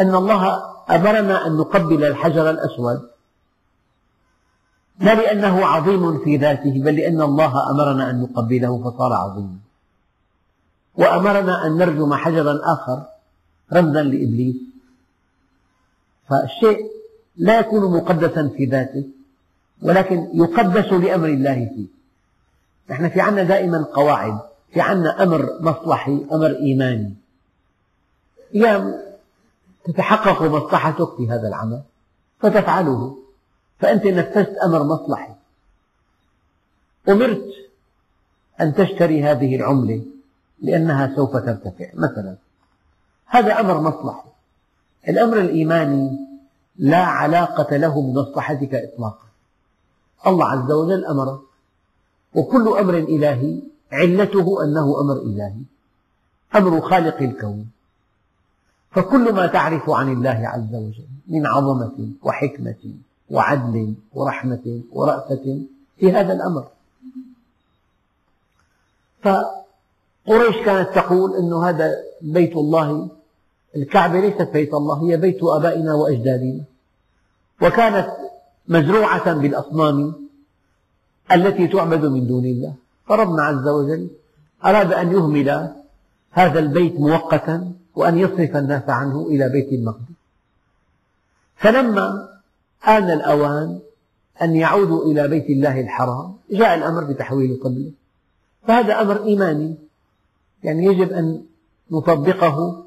أن 0.00 0.14
الله 0.14 0.62
أمرنا 0.90 1.46
أن 1.46 1.56
نقبل 1.56 2.04
الحجر 2.04 2.50
الأسود 2.50 3.08
لا 5.00 5.14
لأنه 5.14 5.66
عظيم 5.66 6.24
في 6.24 6.36
ذاته 6.36 6.82
بل 6.84 6.96
لأن 6.96 7.22
الله 7.22 7.70
أمرنا 7.70 8.10
أن 8.10 8.20
نقبله 8.22 8.90
فصار 8.90 9.12
عظيما. 9.12 9.56
وأمرنا 10.94 11.66
أن 11.66 11.76
نرجم 11.76 12.14
حجرا 12.14 12.60
آخر 12.62 13.02
رمزا 13.72 14.02
لإبليس. 14.02 14.56
فالشيء 16.28 16.90
لا 17.36 17.58
يكون 17.60 17.96
مقدسا 17.96 18.48
في 18.56 18.64
ذاته 18.64 19.04
ولكن 19.82 20.28
يقدس 20.34 20.92
لأمر 20.92 21.28
الله 21.28 21.54
فيه. 21.54 22.01
نحن 22.90 23.08
في 23.08 23.20
عنا 23.20 23.42
دائما 23.42 23.84
قواعد 23.94 24.38
في 24.72 24.80
عنا 24.80 25.22
أمر 25.22 25.48
مصلحي 25.60 26.26
أمر 26.32 26.50
إيماني. 26.50 27.14
أيام 28.54 28.94
تتحقق 29.84 30.42
مصلحتك 30.42 31.16
في 31.16 31.30
هذا 31.30 31.48
العمل 31.48 31.82
فتفعله. 32.40 33.18
فأنت 33.78 34.06
نفذت 34.06 34.56
أمر 34.56 34.82
مصلحي. 34.82 35.32
أمرت 37.08 37.48
أن 38.60 38.74
تشتري 38.74 39.22
هذه 39.22 39.56
العملة 39.56 40.04
لأنها 40.62 41.16
سوف 41.16 41.36
ترتفع 41.36 41.86
مثلا. 41.94 42.36
هذا 43.26 43.60
أمر 43.60 43.80
مصلحي. 43.80 44.28
الأمر 45.08 45.38
الإيماني 45.38 46.18
لا 46.76 47.04
علاقة 47.04 47.76
له 47.76 48.02
بمصلحتك 48.02 48.74
إطلاقا. 48.74 49.26
الله 50.26 50.50
عز 50.50 50.72
وجل 50.72 51.04
أمرك 51.04 51.51
وكل 52.34 52.68
أمر 52.68 52.98
إلهي 52.98 53.58
علته 53.92 54.64
أنه 54.64 55.00
أمر 55.00 55.16
إلهي 55.16 55.62
أمر 56.56 56.80
خالق 56.80 57.16
الكون. 57.16 57.70
فكل 58.90 59.32
ما 59.32 59.46
تعرف 59.46 59.90
عن 59.90 60.12
الله 60.12 60.48
عز 60.48 60.74
وجل 60.74 61.06
من 61.28 61.46
عظمة 61.46 62.08
وحكمة 62.22 62.94
وعدل 63.30 63.94
ورحمة 64.14 64.80
ورأفة 64.92 65.58
في 65.98 66.12
هذا 66.12 66.32
الأمر. 66.32 66.66
فقريش 69.22 70.56
كانت 70.64 70.94
تقول 70.94 71.36
أن 71.36 71.52
هذا 71.52 71.96
بيت 72.22 72.56
الله 72.56 73.08
الكعبة 73.76 74.20
ليست 74.20 74.48
بيت 74.52 74.74
الله 74.74 75.10
هي 75.10 75.16
بيت 75.16 75.42
آبائنا 75.42 75.94
وأجدادنا. 75.94 76.64
وكانت 77.62 78.08
مزروعة 78.68 79.32
بالأصنام 79.32 80.21
التي 81.34 81.68
تعبد 81.68 82.04
من 82.04 82.26
دون 82.26 82.44
الله. 82.44 82.74
فربنا 83.08 83.42
عز 83.42 83.68
وجل 83.68 84.10
أراد 84.64 84.92
أن 84.92 85.12
يهمل 85.12 85.74
هذا 86.30 86.58
البيت 86.58 87.00
مؤقتا 87.00 87.72
وأن 87.94 88.18
يصرف 88.18 88.56
الناس 88.56 88.88
عنه 88.88 89.26
إلى 89.26 89.48
بيت 89.48 89.72
المقدس. 89.72 90.16
فلما 91.56 92.28
آن 92.88 93.10
الأوان 93.10 93.80
أن 94.42 94.56
يعودوا 94.56 95.04
إلى 95.04 95.28
بيت 95.28 95.50
الله 95.50 95.80
الحرام 95.80 96.36
جاء 96.50 96.74
الأمر 96.74 97.04
بتحويل 97.04 97.50
القبلة. 97.50 97.90
فهذا 98.66 99.00
أمر 99.00 99.24
إيماني. 99.24 99.76
يعني 100.64 100.86
يجب 100.86 101.12
أن 101.12 101.44
نطبقه 101.90 102.84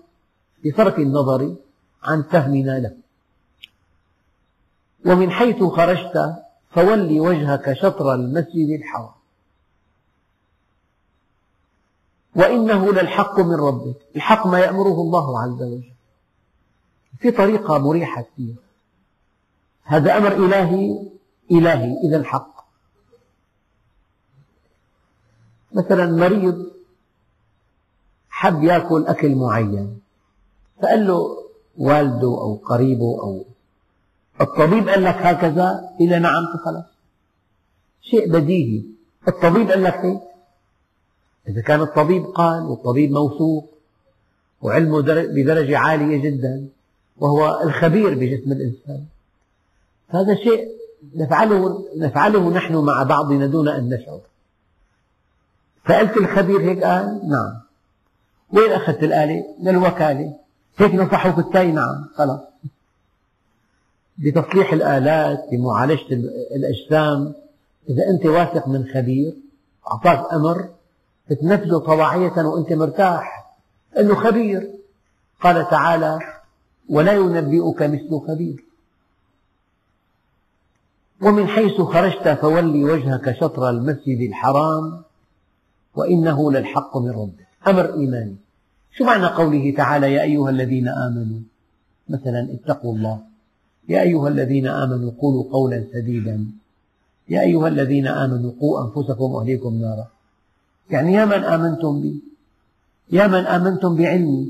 بصرف 0.65 0.99
النظر 0.99 1.55
عن 2.03 2.23
فهمنا 2.23 2.79
له. 2.79 2.91
ومن 5.05 5.31
حيث 5.31 5.63
خرجت 5.63 6.44
فول 6.75 7.19
وجهك 7.19 7.73
شطر 7.73 8.13
المسجد 8.13 8.69
الحرام. 8.69 9.11
وإنه 12.35 12.91
للحق 12.93 13.39
من 13.39 13.55
ربك. 13.55 13.97
الحق 14.15 14.47
ما 14.47 14.59
يأمره 14.59 15.01
الله 15.01 15.41
عز 15.41 15.61
وجل. 15.61 15.91
في 17.19 17.31
طريقة 17.31 17.77
مريحة 17.77 18.21
كثير 18.21 18.55
هذا 19.83 20.17
أمر 20.17 20.31
إلهي 20.45 21.09
إلهي 21.51 21.93
إذا 22.07 22.17
الحق 22.17 22.65
مثلا 25.71 26.05
مريض 26.05 26.71
حب 28.29 28.63
يأكل 28.63 29.05
أكل 29.07 29.35
معين. 29.35 30.01
فقال 30.81 31.07
له 31.07 31.38
والده 31.77 32.27
أو 32.27 32.55
قريبه 32.55 33.21
أو 33.21 33.45
الطبيب 34.41 34.89
قال 34.89 35.03
لك 35.03 35.15
هكذا 35.15 35.89
إلى 36.01 36.19
نعم 36.19 36.43
خلاص. 36.65 36.85
شيء 38.01 38.31
بديهي. 38.31 38.83
الطبيب 39.27 39.71
قال 39.71 39.83
لك 39.83 39.95
هيك 39.95 40.21
إذا 41.47 41.61
كان 41.61 41.81
الطبيب 41.81 42.25
قال 42.25 42.63
والطبيب 42.63 43.11
موثوق 43.11 43.69
وعلمه 44.61 45.01
بدرجة 45.35 45.77
عالية 45.77 46.17
جدا 46.17 46.67
وهو 47.17 47.61
الخبير 47.63 48.13
بجسم 48.13 48.51
الإنسان. 48.51 49.05
هذا 50.09 50.35
شيء 50.35 50.67
نفعله, 51.15 51.85
نفعله 51.97 52.49
نحن 52.49 52.75
مع 52.75 53.03
بعضنا 53.03 53.45
دون 53.45 53.67
أن 53.67 53.89
نشعر. 53.89 54.19
سألت 55.87 56.17
الخبير 56.17 56.61
هيك 56.61 56.83
قال 56.83 57.29
نعم. 57.29 57.61
وين 58.53 58.71
أخذت 58.71 59.03
الآلة؟ 59.03 59.43
للوكالة 59.61 60.35
هيك 60.77 60.95
نصحوك 60.95 61.37
التاي 61.37 61.71
نعم 61.71 62.05
خلاص. 62.15 62.39
بتصليح 64.17 64.73
الآلات 64.73 65.45
بمعالجة 65.51 66.13
الأجسام. 66.56 67.34
إذا 67.89 68.10
أنت 68.10 68.25
واثق 68.25 68.67
من 68.67 68.86
خبير 68.93 69.34
أعطاك 69.88 70.34
أمر 70.34 70.69
تنفذه 71.30 71.78
طواعية 71.78 72.45
وأنت 72.45 72.73
مرتاح. 72.73 73.56
لأنه 73.95 74.15
خبير. 74.15 74.71
قال 75.41 75.69
تعالى 75.69 76.19
ولا 76.89 77.13
ينبئك 77.13 77.82
مثل 77.82 78.19
خبير. 78.28 78.63
ومن 81.21 81.47
حيث 81.47 81.82
خرجت 81.82 82.28
فول 82.28 82.84
وجهك 82.84 83.36
شطر 83.39 83.69
المسجد 83.69 84.21
الحرام 84.21 85.01
وإنه 85.95 86.51
للحق 86.51 86.97
من 86.97 87.10
ربك. 87.10 87.47
أمر 87.67 87.93
إيماني. 87.93 88.36
شو 88.91 89.04
معنى 89.04 89.25
قوله 89.25 89.73
تعالى 89.78 90.13
يا 90.13 90.21
أيها 90.23 90.49
الذين 90.49 90.88
آمنوا؟ 90.88 91.39
مثلا 92.10 92.47
اتقوا 92.54 92.95
الله. 92.95 93.34
يا 93.89 94.01
أيها 94.01 94.27
الذين 94.27 94.67
آمنوا 94.67 95.11
قولوا 95.21 95.43
قولا 95.51 95.83
سديدا. 95.93 96.45
يا 97.29 97.41
أيها 97.41 97.67
الذين 97.67 98.07
آمنوا 98.07 98.51
قوا 98.59 98.83
أنفسكم 98.83 99.23
وأهليكم 99.23 99.73
نارا. 99.81 100.07
يعني 100.89 101.13
يا 101.13 101.25
من 101.25 101.43
آمنتم 101.43 102.01
بي 102.01 102.19
يا 103.11 103.27
من 103.27 103.45
آمنتم 103.45 103.95
بعلمي 103.95 104.47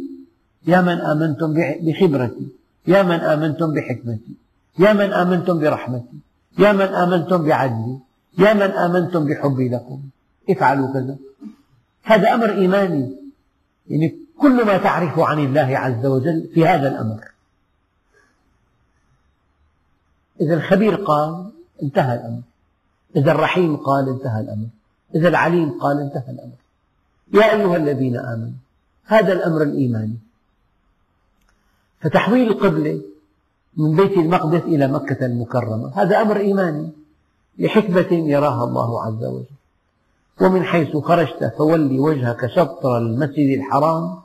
يا 0.67 0.81
من 0.81 0.97
آمنتم 1.11 1.53
بخبرتي 1.85 2.47
يا 2.87 3.03
من 3.03 3.19
آمنتم 3.33 3.73
بحكمتي 3.73 4.33
يا 4.79 4.93
من 4.93 5.13
آمنتم 5.13 5.59
برحمتي 5.59 6.17
يا 6.59 6.71
من 6.71 6.81
آمنتم 6.81 7.45
بعدلي 7.45 7.97
يا 8.39 8.53
من 8.53 8.61
آمنتم 8.61 9.25
بحبي 9.25 9.69
لكم. 9.69 9.99
افعلوا 10.49 10.93
كذا. 10.93 11.15
هذا 12.03 12.33
أمر 12.33 12.49
إيماني. 12.49 13.11
يعني 13.87 14.15
كل 14.37 14.65
ما 14.65 14.77
تعرفه 14.77 15.25
عن 15.25 15.39
الله 15.39 15.77
عز 15.77 16.05
وجل 16.05 16.49
في 16.53 16.67
هذا 16.67 16.87
الأمر. 16.87 17.34
إذا 20.41 20.53
الخبير 20.53 20.95
قال 20.95 21.51
انتهى 21.83 22.15
الأمر. 22.15 22.41
إذا 23.15 23.31
الرحيم 23.31 23.77
قال 23.77 24.09
انتهى 24.09 24.41
الأمر. 24.41 24.67
إذا 25.15 25.27
العليم 25.27 25.79
قال 25.79 25.99
انتهى 25.99 26.31
الأمر. 26.31 26.57
يا 27.33 27.55
أيها 27.55 27.75
الذين 27.75 28.17
آمنوا 28.17 28.57
هذا 29.05 29.33
الأمر 29.33 29.61
الإيماني. 29.61 30.17
فتحويل 32.01 32.47
القبلة 32.47 33.01
من 33.77 33.95
بيت 33.95 34.17
المقدس 34.17 34.61
إلى 34.61 34.87
مكة 34.87 35.25
المكرمة 35.25 35.91
هذا 35.95 36.21
أمر 36.21 36.37
إيماني. 36.37 36.91
لحكمة 37.57 38.07
يراها 38.11 38.63
الله 38.63 39.03
عز 39.03 39.23
وجل. 39.23 39.45
ومن 40.41 40.63
حيث 40.63 40.97
خرجت 40.97 41.53
فول 41.57 41.99
وجهك 41.99 42.47
شطر 42.55 42.97
المسجد 42.97 43.57
الحرام 43.57 44.19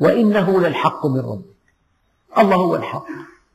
وإنه 0.00 0.60
للحق 0.60 1.06
من 1.06 1.20
ربك. 1.20 1.56
الله 2.38 2.56
هو 2.56 2.76
الحق 2.76 3.06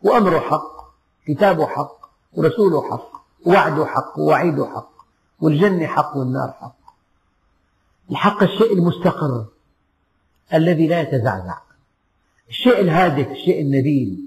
وأمره 0.03 0.39
حق. 0.39 0.80
كتابه 1.27 1.67
حق 1.67 2.09
ورسوله 2.33 2.91
حق 2.91 3.11
ووعده 3.45 3.85
حق 3.85 4.19
ووعيده 4.19 4.65
حق 4.65 4.91
والجنة 5.39 5.87
حق 5.87 6.17
والنار 6.17 6.51
حق. 6.61 6.75
الحق 8.11 8.43
الشيء 8.43 8.73
المستقر 8.73 9.45
الذي 10.53 10.87
لا 10.87 11.01
يتزعزع. 11.01 11.57
الشيء 12.49 12.79
الهادف 12.79 13.27
الشيء 13.27 13.61
النبيل. 13.61 14.19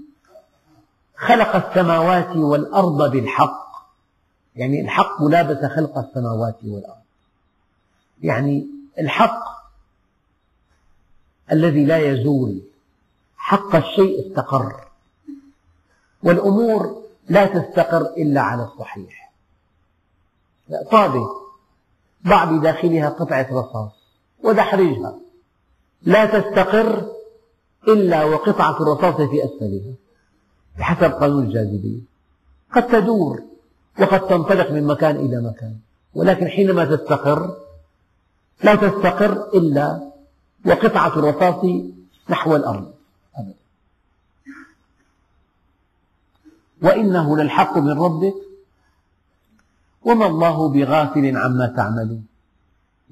خلق 1.15 1.55
السماوات 1.55 2.35
والأرض 2.35 3.11
بالحق. 3.11 3.65
يعني 4.55 4.81
الحق 4.81 5.21
ملابس 5.21 5.65
خلق 5.75 5.97
السماوات 5.97 6.57
والأرض. 6.63 7.01
يعني 8.21 8.67
الحق 8.99 9.43
الذي 11.51 11.85
لا 11.85 11.97
يزول. 11.97 12.61
حق 13.37 13.75
الشيء 13.75 14.27
استقر. 14.27 14.84
والأمور 16.25 17.03
لا 17.29 17.45
تستقر 17.45 18.01
إلا 18.01 18.41
على 18.41 18.63
الصحيح. 18.63 19.31
طابة 20.91 21.29
ضع 22.27 22.43
بداخلها 22.45 23.09
قطعة 23.09 23.47
رصاص 23.51 23.91
ودحرجها. 24.43 25.15
لا 26.01 26.25
تستقر 26.25 27.11
إلا 27.87 28.23
وقطعة 28.23 28.81
الرصاص 28.81 29.15
في 29.15 29.45
أسفلها. 29.45 29.93
بحسب 30.77 31.11
قانون 31.11 31.43
الجاذبية. 31.43 32.01
قد 32.75 32.87
تدور 32.87 33.43
وقد 33.99 34.27
تنطلق 34.27 34.71
من 34.71 34.83
مكان 34.87 35.15
إلى 35.15 35.41
مكان. 35.41 35.75
ولكن 36.13 36.47
حينما 36.47 36.85
تستقر 36.85 37.57
لا 38.63 38.75
تستقر 38.75 39.49
إلا 39.53 40.11
وقطعة 40.65 41.19
الرصاص 41.19 41.65
نحو 42.29 42.55
الأرض 42.55 42.93
أبدا 43.35 43.55
وإنه 46.81 47.37
للحق 47.37 47.77
من 47.77 47.91
ربك 47.91 48.33
وما 50.05 50.25
الله 50.25 50.69
بغافل 50.69 51.37
عما 51.37 51.67
تعملون. 51.67 52.27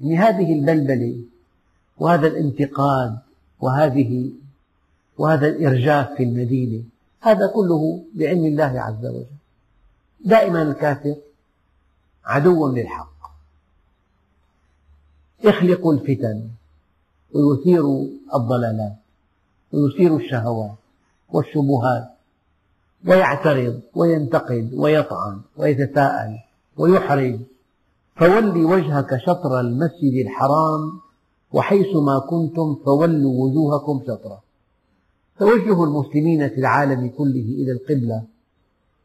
يعني 0.00 0.18
هذه 0.18 0.52
البلبلة 0.52 1.16
وهذا 1.98 2.26
الانتقاد 2.26 3.18
وهذه 3.60 4.30
وهذا 5.18 5.46
الإرجاف 5.46 6.12
في 6.16 6.22
المدينة 6.22 6.82
هذا 7.20 7.46
كله 7.46 8.04
بعلم 8.14 8.44
الله 8.44 8.80
عز 8.80 9.06
وجل. 9.06 9.26
دائما 10.24 10.62
الكافر 10.62 11.16
عدو 12.24 12.68
للحق. 12.68 13.14
يخلق 15.44 15.86
الفتن 15.86 16.48
ويثير 17.34 17.84
الضلالات 18.34 18.96
ويثير 19.72 20.16
الشهوات 20.16 20.74
والشبهات 21.28 22.13
ويعترض 23.08 23.80
وينتقد 23.94 24.70
ويطعن 24.74 25.40
ويتساءل 25.56 26.38
ويحرج. 26.76 27.40
فول 28.16 28.64
وجهك 28.64 29.16
شطر 29.26 29.60
المسجد 29.60 30.14
الحرام 30.26 31.00
وحيث 31.52 31.96
ما 31.96 32.18
كنتم 32.30 32.76
فولوا 32.84 33.44
وجوهكم 33.44 34.02
شطرة. 34.06 34.42
توجه 35.38 35.84
المسلمين 35.84 36.48
في 36.48 36.58
العالم 36.58 37.08
كله 37.08 37.46
إلى 37.60 37.72
القبلة. 37.72 38.22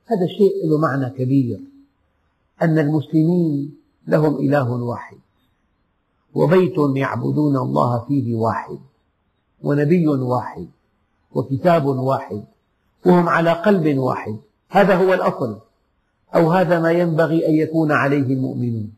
هذا 0.05 0.25
الشيء 0.25 0.69
له 0.69 0.77
معنى 0.77 1.09
كبير 1.09 1.59
أن 2.61 2.79
المسلمين 2.79 3.75
لهم 4.07 4.35
إله 4.35 4.71
واحد 4.71 5.17
وبيت 6.33 6.75
يعبدون 6.95 7.57
الله 7.57 8.05
فيه 8.07 8.35
واحد 8.35 8.79
ونبي 9.63 10.07
واحد 10.07 10.67
وكتاب 11.31 11.85
واحد 11.85 12.43
وهم 13.05 13.29
على 13.29 13.53
قلب 13.53 13.97
واحد. 13.97 14.37
هذا 14.69 14.95
هو 14.95 15.13
الأصل. 15.13 15.59
أو 16.35 16.51
هذا 16.51 16.79
ما 16.79 16.91
ينبغي 16.91 17.47
أن 17.47 17.55
يكون 17.55 17.91
عليه 17.91 18.33
المؤمنون 18.33 18.93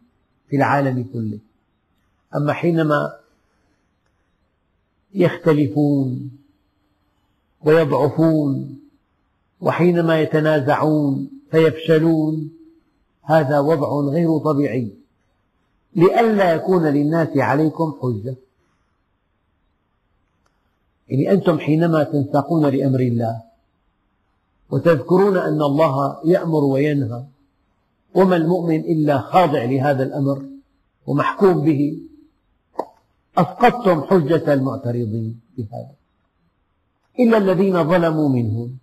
في 0.50 0.56
العالم 0.56 1.06
كله. 1.14 1.40
أما 2.36 2.54
حينما 2.54 3.14
يختلفون 5.14 6.32
ويضعفون 7.62 8.80
وحينما 9.62 10.22
يتنازعون 10.22 11.30
فيفشلون 11.52 12.52
هذا 13.24 13.60
وضع 13.60 14.12
غير 14.12 14.38
طبيعي. 14.38 14.94
لئلا 15.96 16.54
يكون 16.54 16.88
للناس 16.88 17.38
عليكم 17.38 17.96
حجة. 18.02 18.36
يعني 21.10 21.32
أنتم 21.32 21.60
حينما 21.60 22.04
تنساقون 22.04 22.66
لأمر 22.66 23.00
الله 23.00 23.51
وتذكرون 24.72 25.38
أن 25.38 25.62
الله 25.62 26.18
يأمر 26.26 26.64
وينهى 26.64 27.24
وما 28.16 28.36
المؤمن 28.36 28.80
إلا 28.80 29.18
خاضع 29.22 29.64
لهذا 29.64 30.04
الأمر 30.04 30.46
ومحكوم 31.08 31.62
به. 31.62 32.00
أسقطتم 33.38 34.02
حجة 34.02 34.54
المعترضين 34.54 35.40
بهذا. 35.58 35.92
إلا 37.20 37.38
الذين 37.38 37.84
ظلموا 37.84 38.30
منهم. 38.30 38.78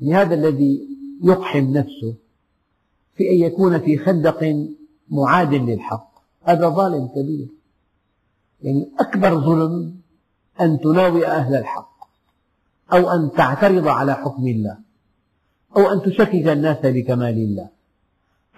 لهذا 0.00 0.34
الذي 0.34 0.88
يقحم 1.22 1.72
نفسه 1.72 2.14
في 3.14 3.30
أن 3.30 3.36
يكون 3.36 3.78
في 3.78 3.98
خندق 3.98 4.66
معاد 5.10 5.54
للحق. 5.54 6.08
هذا 6.42 6.68
ظالم 6.68 7.06
كبير. 7.06 7.48
يعني 8.62 8.90
أكبر 8.98 9.40
ظلم 9.40 9.94
أن 10.60 10.80
تناوئ 10.80 11.26
أهل 11.26 11.54
الحق. 11.54 11.87
أو 12.92 13.10
أن 13.10 13.30
تعترض 13.36 13.88
على 13.88 14.14
حكم 14.14 14.46
الله. 14.46 14.78
أو 15.76 15.92
أن 15.92 16.02
تشكك 16.02 16.48
الناس 16.48 16.78
بكمال 16.86 17.34
الله. 17.34 17.68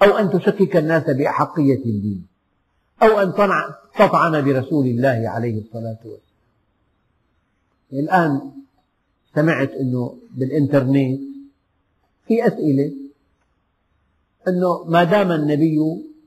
أو 0.02 0.18
أن 0.18 0.30
تشكك 0.30 0.76
الناس 0.76 1.10
بأحقية 1.10 1.84
الدين. 1.84 2.26
أو 3.02 3.20
أن 3.20 3.32
تطعن 3.98 4.44
برسول 4.44 4.86
الله 4.86 5.28
عليه 5.28 5.60
الصلاة 5.60 5.98
والسلام. 6.04 6.30
الآن 7.92 8.50
سمعت 9.34 9.70
أنه 9.70 10.16
بالإنترنت 10.36 11.20
في 12.26 12.46
أسئلة 12.46 12.92
أنه 14.48 14.84
ما 14.84 15.04
دام 15.04 15.32
النبي 15.32 15.78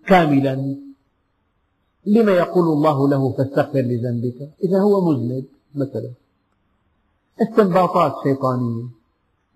كاملا 0.07 0.75
لما 2.05 2.31
يقول 2.31 2.67
الله 2.67 3.09
له 3.09 3.31
فاستغفر 3.31 3.79
لذنبك؟ 3.79 4.49
إذا 4.63 4.79
هو 4.79 5.11
مذنب 5.11 5.45
مثلا. 5.75 6.11
استنباطات 7.41 8.13
شيطانية 8.23 8.83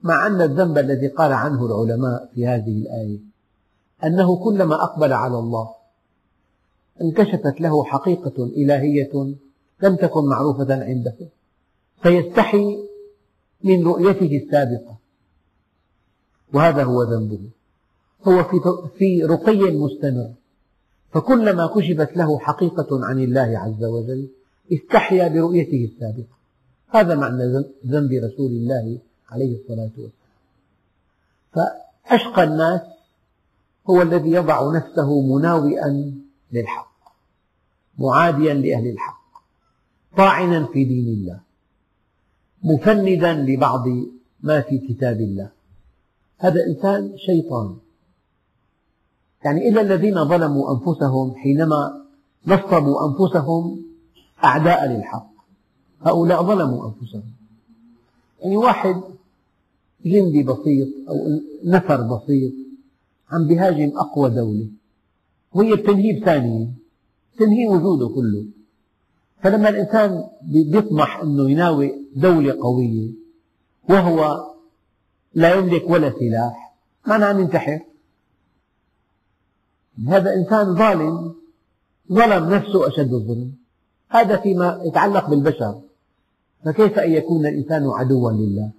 مع 0.03 0.27
أن 0.27 0.41
الذنب 0.41 0.77
الذي 0.77 1.07
قال 1.07 1.33
عنه 1.33 1.65
العلماء 1.65 2.29
في 2.33 2.47
هذه 2.47 2.77
الآية 2.77 3.19
أنه 4.03 4.43
كلما 4.43 4.83
أقبل 4.83 5.13
على 5.13 5.39
الله 5.39 5.69
انكشفت 7.01 7.61
له 7.61 7.83
حقيقة 7.83 8.43
إلهية 8.43 9.35
لم 9.83 9.95
تكن 9.95 10.25
معروفة 10.25 10.83
عنده 10.83 11.15
فيستحي 12.01 12.77
من 13.63 13.83
رؤيته 13.87 14.37
السابقة. 14.43 14.97
وهذا 16.53 16.83
هو 16.83 17.03
ذنبه. 17.03 17.49
هو 18.27 18.43
في 18.97 19.23
رقي 19.23 19.71
مستمر. 19.71 20.33
فكلما 21.11 21.67
كشفت 21.67 22.17
له 22.17 22.39
حقيقة 22.39 23.05
عن 23.05 23.19
الله 23.19 23.59
عز 23.59 23.83
وجل 23.83 24.29
استحيا 24.73 25.27
برؤيته 25.27 25.89
السابقة. 25.93 26.36
هذا 26.89 27.15
معنى 27.15 27.43
ذنب 27.85 28.11
رسول 28.11 28.51
الله 28.51 28.99
عليه 29.29 29.59
الصلاة 29.59 29.91
والسلام. 29.97 30.11
فأشقى 31.53 32.43
الناس 32.43 32.81
هو 33.89 34.01
الذي 34.01 34.31
يضع 34.31 34.71
نفسه 34.75 35.21
مناوئا 35.21 36.13
للحق 36.51 36.97
معاديا 37.97 38.53
لأهل 38.53 38.87
الحق 38.87 39.27
طاعنا 40.17 40.65
في 40.65 40.83
دين 40.83 41.07
الله 41.07 41.39
مفندا 42.63 43.33
لبعض 43.33 43.83
ما 44.41 44.61
في 44.61 44.77
كتاب 44.77 45.17
الله. 45.21 45.49
هذا 46.37 46.65
إنسان 46.67 47.17
شيطان. 47.17 47.77
يعني 49.45 49.69
إلا 49.69 49.81
الذين 49.81 50.25
ظلموا 50.25 50.71
أنفسهم 50.71 51.35
حينما 51.35 52.05
نصبوا 52.47 53.07
أنفسهم 53.09 53.85
أعداء 54.43 54.85
للحق. 54.85 55.36
هؤلاء 56.01 56.43
ظلموا 56.43 56.87
أنفسهم. 56.87 57.23
يعني 58.41 58.57
واحد 58.57 59.01
جندي 60.05 60.43
بسيط 60.43 60.87
أو 61.09 61.39
نفر 61.63 62.01
بسيط 62.01 62.53
عم 63.31 63.47
بهاجم 63.47 63.97
أقوى 63.97 64.29
دولة. 64.29 64.67
وهي 65.53 65.75
بتنهيه 65.75 66.21
بثانية 66.21 66.67
تنهي 67.39 67.67
وجوده 67.67 68.07
كله. 68.07 68.45
فلما 69.41 69.69
الإنسان 69.69 70.23
يطمح 70.51 71.19
أنه 71.19 71.49
يناوي 71.49 71.93
دولة 72.15 72.61
قوية 72.61 73.11
وهو 73.89 74.47
لا 75.33 75.55
يملك 75.55 75.89
ولا 75.89 76.13
سلاح 76.19 76.75
معنى 77.07 77.25
عم 77.25 77.39
ينتحر. 77.39 77.79
هذا 80.07 80.33
إنسان 80.33 80.75
ظالم 80.75 81.33
ظلم 82.11 82.53
نفسه 82.53 82.87
أشد 82.87 83.13
الظلم. 83.13 83.51
هذا 84.09 84.37
فيما 84.37 84.81
يتعلق 84.85 85.29
بالبشر. 85.29 85.81
فكيف 86.65 86.99
أن 86.99 87.11
يكون 87.11 87.45
الإنسان 87.45 87.89
عدوا 87.89 88.31
لله؟ 88.31 88.69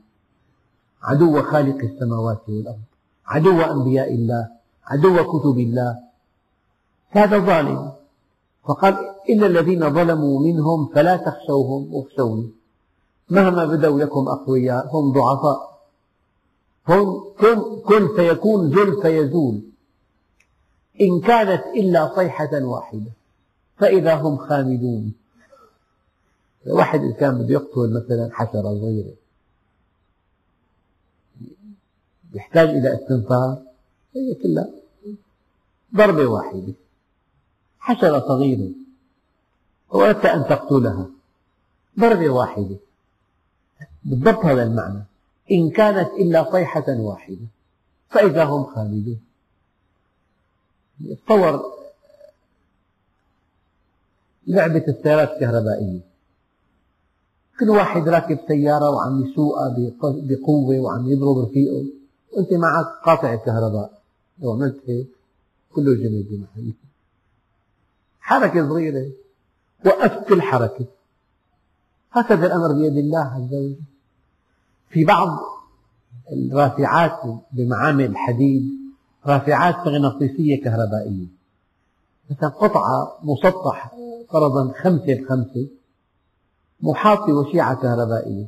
عدو 1.02 1.42
خالق 1.42 1.76
السماوات 1.76 2.40
والأرض 2.48 2.78
عدو 3.26 3.60
أنبياء 3.60 4.14
الله 4.14 4.48
عدو 4.84 5.16
كتب 5.24 5.58
الله. 5.58 5.98
هذا 7.10 7.38
ظالم. 7.38 7.92
فقال 8.64 8.94
إلا 9.28 9.46
الذين 9.46 9.94
ظلموا 9.94 10.40
منهم 10.40 10.86
فلا 10.94 11.16
تخشوهم 11.16 11.94
واخشوني 11.94 12.50
مهما 13.30 13.64
بدوا 13.64 14.00
لكم 14.00 14.28
أقوياء 14.28 14.96
هم 14.96 15.12
ضعفاء. 15.12 15.78
هم 16.88 17.24
كن, 17.40 17.80
كن 17.80 18.16
فيكون 18.16 18.70
زل 18.70 19.02
فيزول. 19.02 19.60
إن 21.00 21.20
كانت 21.20 21.62
إلا 21.76 22.14
صيحة 22.14 22.64
واحدة 22.64 23.10
فإذا 23.76 24.14
هم 24.14 24.36
خامدون. 24.36 25.12
واحد 26.66 27.00
إذا 27.00 27.12
كان 27.12 27.38
بده 27.38 27.52
يقتل 27.52 28.02
مثلا 28.04 28.30
حشرة 28.32 28.62
صغيرة 28.62 29.14
يحتاج 32.34 32.68
إلى 32.68 32.94
استنفار 32.94 33.62
هي 34.14 34.34
كلها 34.34 34.68
ضربة 35.94 36.26
واحدة. 36.26 36.72
حشرة 37.78 38.20
صغيرة 38.20 38.70
وأردت 39.90 40.26
أن 40.26 40.44
تقتلها 40.48 41.06
ضربة 42.00 42.30
واحدة. 42.30 42.76
بالضبط 44.04 44.44
هذا 44.44 44.62
المعنى. 44.62 45.02
إن 45.52 45.70
كانت 45.70 46.08
إلا 46.08 46.52
صيحة 46.52 46.84
واحدة 46.88 47.46
فإذا 48.08 48.44
هم 48.44 48.64
خالدون. 48.64 49.20
تصور 51.26 51.78
لعبة 54.46 54.84
السيارات 54.88 55.30
الكهربائية. 55.30 56.07
كل 57.60 57.70
واحد 57.70 58.08
راكب 58.08 58.38
سيارة 58.48 58.90
وعم 58.90 59.24
يسوقها 59.24 59.76
بقوة 60.02 60.78
وعم 60.78 61.06
يضرب 61.06 61.38
رفيقه. 61.38 61.86
وأنت 62.32 62.52
معك 62.52 62.86
قاطع 63.04 63.34
الكهرباء. 63.34 64.02
لو 64.38 64.52
عملت 64.52 64.80
هيك 64.86 65.08
كله 65.72 65.94
جميل 65.94 66.22
بمحله 66.30 66.72
حركة 68.20 68.68
صغيرة. 68.68 69.10
وقفت 69.86 70.28
كل 70.28 70.42
حركة. 70.42 70.86
هكذا 72.12 72.46
الأمر 72.46 72.72
بيد 72.72 72.96
الله 72.96 73.18
عز 73.18 73.54
وجل. 73.54 73.76
في 74.90 75.04
بعض 75.04 75.28
الرافعات 76.32 77.20
بمعامل 77.52 78.04
الحديد 78.04 78.68
رافعات 79.26 79.76
مغناطيسية 79.76 80.62
كهربائية. 80.62 81.26
مثلا 82.30 82.48
قطعة 82.48 83.18
مسطح 83.22 83.92
فرضا 84.30 84.72
خمسة 84.82 85.14
بخمسة. 85.14 85.77
محاط 86.80 87.18
بوشيعة 87.18 87.74
كهربائية 87.74 88.46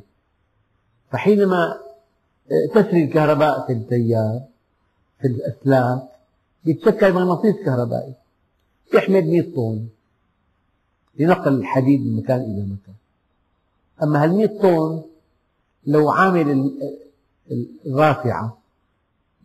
فحينما 1.11 1.77
تسري 2.73 3.03
الكهرباء 3.03 3.67
في 3.67 3.73
التيار 3.73 4.41
في 5.21 5.27
الأسلاك 5.27 6.03
يتشكل 6.65 7.13
مغناطيس 7.13 7.55
كهربائي. 7.65 8.13
يحمل 8.93 9.27
100 9.31 9.55
طن. 9.55 9.87
لنقل 11.19 11.53
الحديد 11.53 12.01
من 12.05 12.17
مكان 12.17 12.41
إلى 12.41 12.61
مكان. 12.61 12.95
أما 14.03 14.23
هال 14.23 14.33
100 14.33 14.47
طن 14.61 15.01
لو 15.85 16.09
عامل 16.09 16.71
الرافعة 17.85 18.57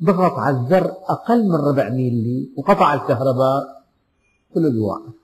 ضغط 0.02 0.32
على 0.32 0.56
الزر 0.56 0.94
أقل 1.08 1.48
من 1.48 1.54
ربع 1.54 1.88
ميلي 1.88 2.48
وقطع 2.56 2.94
الكهرباء 2.94 3.84
كله 4.54 4.70
بيوقف 4.70 5.14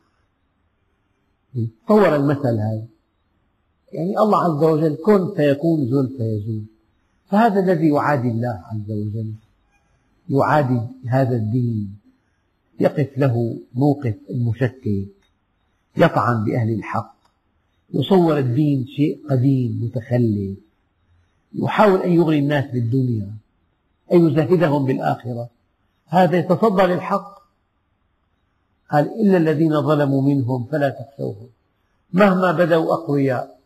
طور 1.89 2.17
المثل 2.17 2.59
هذا. 2.59 2.87
يعني 3.93 4.19
الله 4.19 4.45
عز 4.45 4.65
وجل 4.65 4.97
كن 5.05 5.35
فيكون 5.37 5.87
زل 5.87 6.09
فيزول. 6.19 6.65
فهذا 7.27 7.61
الذي 7.61 7.89
يعادي 7.89 8.29
الله 8.29 8.63
عز 8.73 8.91
وجل 8.91 9.33
يعادي 10.31 10.81
هذا 11.07 11.37
الدين 11.37 11.97
يقف 12.81 13.19
له 13.19 13.59
موقف 13.75 14.15
المشكك 14.31 15.09
يطعن 15.97 16.45
بأهل 16.45 16.75
الحق 16.75 17.15
يصور 17.95 18.39
الدين 18.39 18.87
شيء 18.87 19.21
قديم 19.31 19.81
متخلف 19.85 20.59
يحاول 21.55 22.01
أن 22.01 22.13
يغري 22.13 22.39
الناس 22.39 22.65
بالدنيا 22.71 23.33
أن 24.13 24.29
يزهدهم 24.29 24.87
بالآخرة. 24.87 25.49
هذا 26.07 26.39
يتصدى 26.39 26.83
للحق. 26.83 27.43
قال 28.91 29.21
إلا 29.21 29.37
الذين 29.37 29.83
ظلموا 29.83 30.23
منهم 30.23 30.65
فلا 30.65 30.89
تخشوهم. 30.89 31.49
مهما 32.13 32.53
بدوا 32.53 32.95
أقوياء 32.95 33.59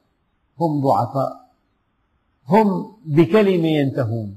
هم 0.60 0.80
ضعفاء. 0.80 1.50
هم 2.48 2.96
بكلمة 3.06 3.68
ينتهون. 3.68 4.36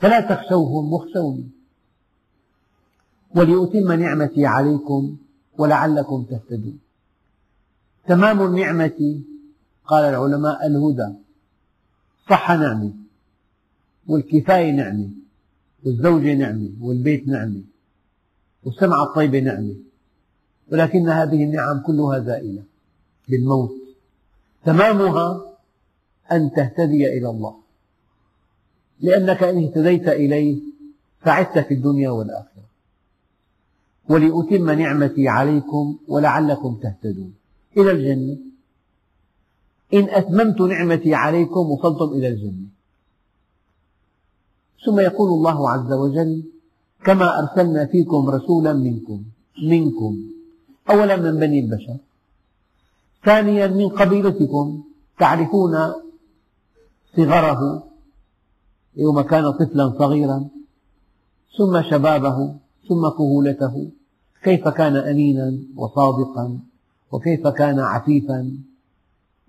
فلا 0.00 0.20
تخشوهم 0.20 0.92
واخشوني 0.92 1.50
ولأتم 3.36 3.92
نعمتي 3.92 4.46
عليكم 4.46 5.16
ولعلكم 5.58 6.22
تهتدون. 6.22 6.78
تمام 8.06 8.42
النعمة 8.42 9.20
قال 9.86 10.04
العلماء 10.04 10.66
الهدى 10.66 11.14
صحة 12.30 12.56
نعمة 12.56 12.92
والكفاية 14.06 14.70
نعمة 14.72 15.10
والزوجة 15.84 16.34
نعمة 16.34 16.70
والبيت 16.80 17.28
نعمة 17.28 17.62
والسمعة 18.64 19.02
الطيبة 19.02 19.40
نعمة 19.40 19.74
ولكن 20.72 21.08
هذه 21.08 21.44
النعم 21.44 21.82
كلها 21.86 22.18
زائلة 22.18 22.62
بالموت. 23.28 23.85
تمامها 24.66 25.56
أن 26.32 26.50
تهتدي 26.56 27.18
إلى 27.18 27.30
الله. 27.30 27.54
لأنك 29.00 29.42
إن 29.42 29.64
اهتديت 29.64 30.08
إليه 30.08 30.60
سعدت 31.24 31.58
في 31.58 31.74
الدنيا 31.74 32.10
والآخرة. 32.10 32.66
ولأتم 34.08 34.70
نعمتي 34.70 35.28
عليكم 35.28 35.98
ولعلكم 36.08 36.80
تهتدون. 36.82 37.34
إلى 37.76 37.90
الجنة. 37.90 38.36
إن 39.94 40.04
أتممت 40.08 40.60
نعمتي 40.60 41.14
عليكم 41.14 41.70
وصلتم 41.70 42.12
إلى 42.12 42.28
الجنة. 42.28 42.66
ثم 44.86 45.00
يقول 45.00 45.28
الله 45.28 45.70
عز 45.70 45.92
وجل 45.92 46.42
كما 47.04 47.38
أرسلنا 47.38 47.86
فيكم 47.86 48.30
رسولا 48.30 48.72
منكم 48.72 49.22
منكم 49.62 50.20
أولا 50.90 51.16
من 51.16 51.40
بني 51.40 51.60
البشر 51.60 51.96
ثانيا 53.26 53.66
من 53.66 53.88
قبيلتكم 53.88 54.82
تعرفون 55.18 55.74
صغره 57.16 57.82
يوم 58.96 59.20
كان 59.20 59.50
طفلا 59.50 59.94
صغيرا 59.98 60.48
ثم 61.58 61.82
شبابه 61.90 62.54
ثم 62.88 63.08
كهولته 63.08 63.90
كيف 64.42 64.68
كان 64.68 64.96
أمينا 64.96 65.58
وصادقا 65.76 66.58
وكيف 67.12 67.46
كان 67.46 67.78
عفيفا. 67.80 68.58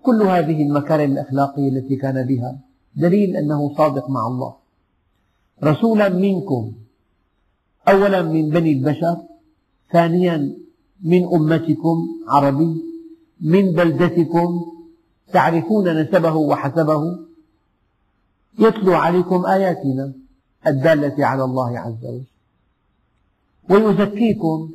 كل 0.02 0.22
هذه 0.22 0.62
المكارم 0.62 1.12
الأخلاقية 1.12 1.68
التي 1.68 1.96
كان 1.96 2.26
بها 2.26 2.58
دليل 2.96 3.36
أنه 3.36 3.74
صادق 3.76 4.10
مع 4.10 4.26
الله. 4.26 4.54
رسولا 5.64 6.08
منكم 6.08 6.72
أولا 7.88 8.22
من 8.22 8.48
بني 8.48 8.72
البشر 8.72 9.16
ثانيا 9.92 10.56
من 11.02 11.24
أمتكم 11.24 11.96
عربي 12.28 12.87
من 13.40 13.72
بلدتكم 13.72 14.72
تعرفون 15.32 16.02
نسبه 16.02 16.34
وحسبه؟ 16.34 17.18
يتلو 18.58 18.94
عليكم 18.94 19.46
آياتنا 19.46 20.12
الدالة 20.66 21.26
على 21.26 21.44
الله 21.44 21.78
عز 21.78 22.04
وجل. 22.04 22.22
ويزكيكم 23.70 24.70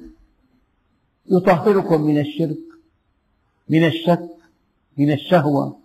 يطهركم 1.32 2.02
من 2.02 2.20
الشرك 2.20 2.58
من 3.70 3.86
الشك 3.86 4.30
من 4.98 5.12
الشهوة 5.12 5.78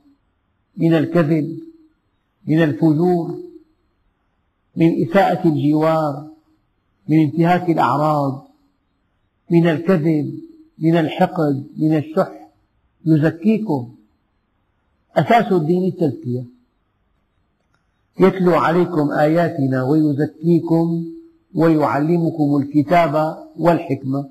من 0.76 0.94
الكذب 0.94 1.60
من 2.46 2.62
الفجور 2.62 3.38
من 4.76 5.08
إساءة 5.08 5.48
الجوار 5.48 6.28
من 7.08 7.20
انتهاك 7.20 7.70
الأعراض 7.70 8.48
من 9.50 9.68
الكذب 9.68 10.40
من 10.78 10.96
الحقد 10.96 11.66
من 11.78 11.96
الشح. 11.96 12.47
يزكيكم 13.06 13.94
أساس 15.16 15.52
الدين 15.52 15.84
التزكية. 15.84 16.44
يتلو 18.20 18.54
عليكم 18.54 19.10
آياتنا 19.10 19.82
ويزكيكم 19.82 21.04
ويعلمكم 21.54 22.56
الكتاب 22.56 23.44
والحكمة. 23.56 24.30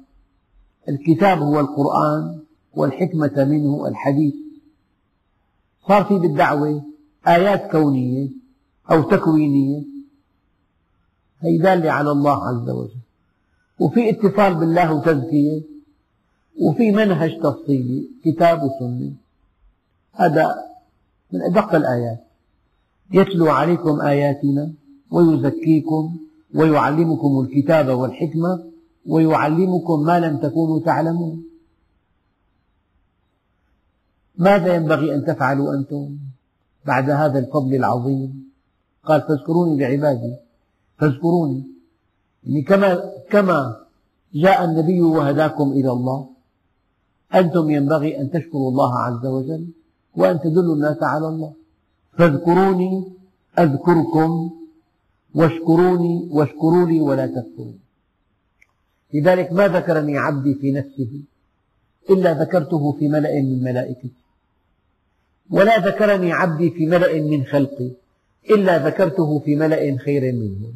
الكتاب 0.89 1.39
هو 1.39 1.59
القرآن 1.59 2.39
والحكمة 2.73 3.45
منه 3.49 3.87
الحديث. 3.87 4.33
صار 5.87 6.03
في 6.03 6.19
بالدعوة 6.19 6.83
آيات 7.27 7.71
كونية 7.71 8.29
أو 8.91 9.01
تكوينية. 9.01 9.83
هي 11.41 11.57
دالة 11.57 11.91
على 11.91 12.11
الله 12.11 12.47
عز 12.47 12.69
وجل. 12.69 12.99
وفي 13.79 14.09
اتصال 14.09 14.55
بالله 14.55 14.93
وتزكية. 14.93 15.76
وفي 16.59 16.91
منهج 16.91 17.39
تفصيلي 17.39 18.09
كتاب 18.25 18.63
وسنة. 18.63 19.11
هذا 20.13 20.55
من 21.31 21.41
أدق 21.41 21.75
الآيات. 21.75 22.23
يتلو 23.11 23.49
عليكم 23.49 24.01
آياتنا 24.01 24.73
ويزكيكم 25.11 26.17
ويعلمكم 26.55 27.39
الكتاب 27.39 27.87
والحكمة 27.87 28.63
ويعلمكم 29.05 29.99
ما 30.03 30.19
لم 30.19 30.37
تكونوا 30.37 30.79
تعلمون. 30.79 31.43
ماذا 34.37 34.75
ينبغي 34.75 35.15
أن 35.15 35.25
تفعلوا 35.25 35.73
أنتم 35.73 36.17
بعد 36.85 37.09
هذا 37.09 37.39
الفضل 37.39 37.75
العظيم؟ 37.75 38.51
قال 39.03 39.21
فاذكروني 39.21 39.79
بعبادي 39.79 40.35
فاذكروني. 40.97 41.63
يعني 42.43 42.61
كما, 42.61 43.11
كما 43.29 43.75
جاء 44.33 44.65
النبي 44.65 45.01
وهداكم 45.01 45.71
إلى 45.71 45.91
الله 45.91 46.36
أنتم 47.35 47.69
ينبغي 47.69 48.21
أن 48.21 48.31
تشكروا 48.31 48.71
الله 48.71 48.99
عز 48.99 49.25
وجل 49.25 49.67
وأن 50.15 50.39
تدلوا 50.39 50.75
الناس 50.75 51.03
على 51.03 51.27
الله. 51.27 51.53
فاذكروني 52.17 53.05
أذكركم 53.59 54.51
واشكروني 55.35 56.27
واشكروا 56.31 56.85
لي 56.85 56.99
ولا 57.01 57.27
تكفرون 57.27 57.79
لذلك 59.13 59.51
ما 59.53 59.67
ذكرني 59.67 60.17
عبدي 60.17 60.53
في 60.55 60.71
نفسه 60.71 61.21
إلا 62.09 62.33
ذكرته 62.33 62.91
في 62.91 63.07
ملأ 63.07 63.41
من 63.41 63.63
ملائكتي 63.63 64.11
ولا 65.49 65.77
ذكرني 65.77 66.31
عبدي 66.31 66.69
في 66.69 66.85
ملأ 66.85 67.21
من 67.21 67.43
خلقي 67.45 67.91
إلا 68.49 68.87
ذكرته 68.87 69.39
في 69.39 69.55
ملأ 69.55 69.97
خير 69.97 70.33
منهم 70.33 70.73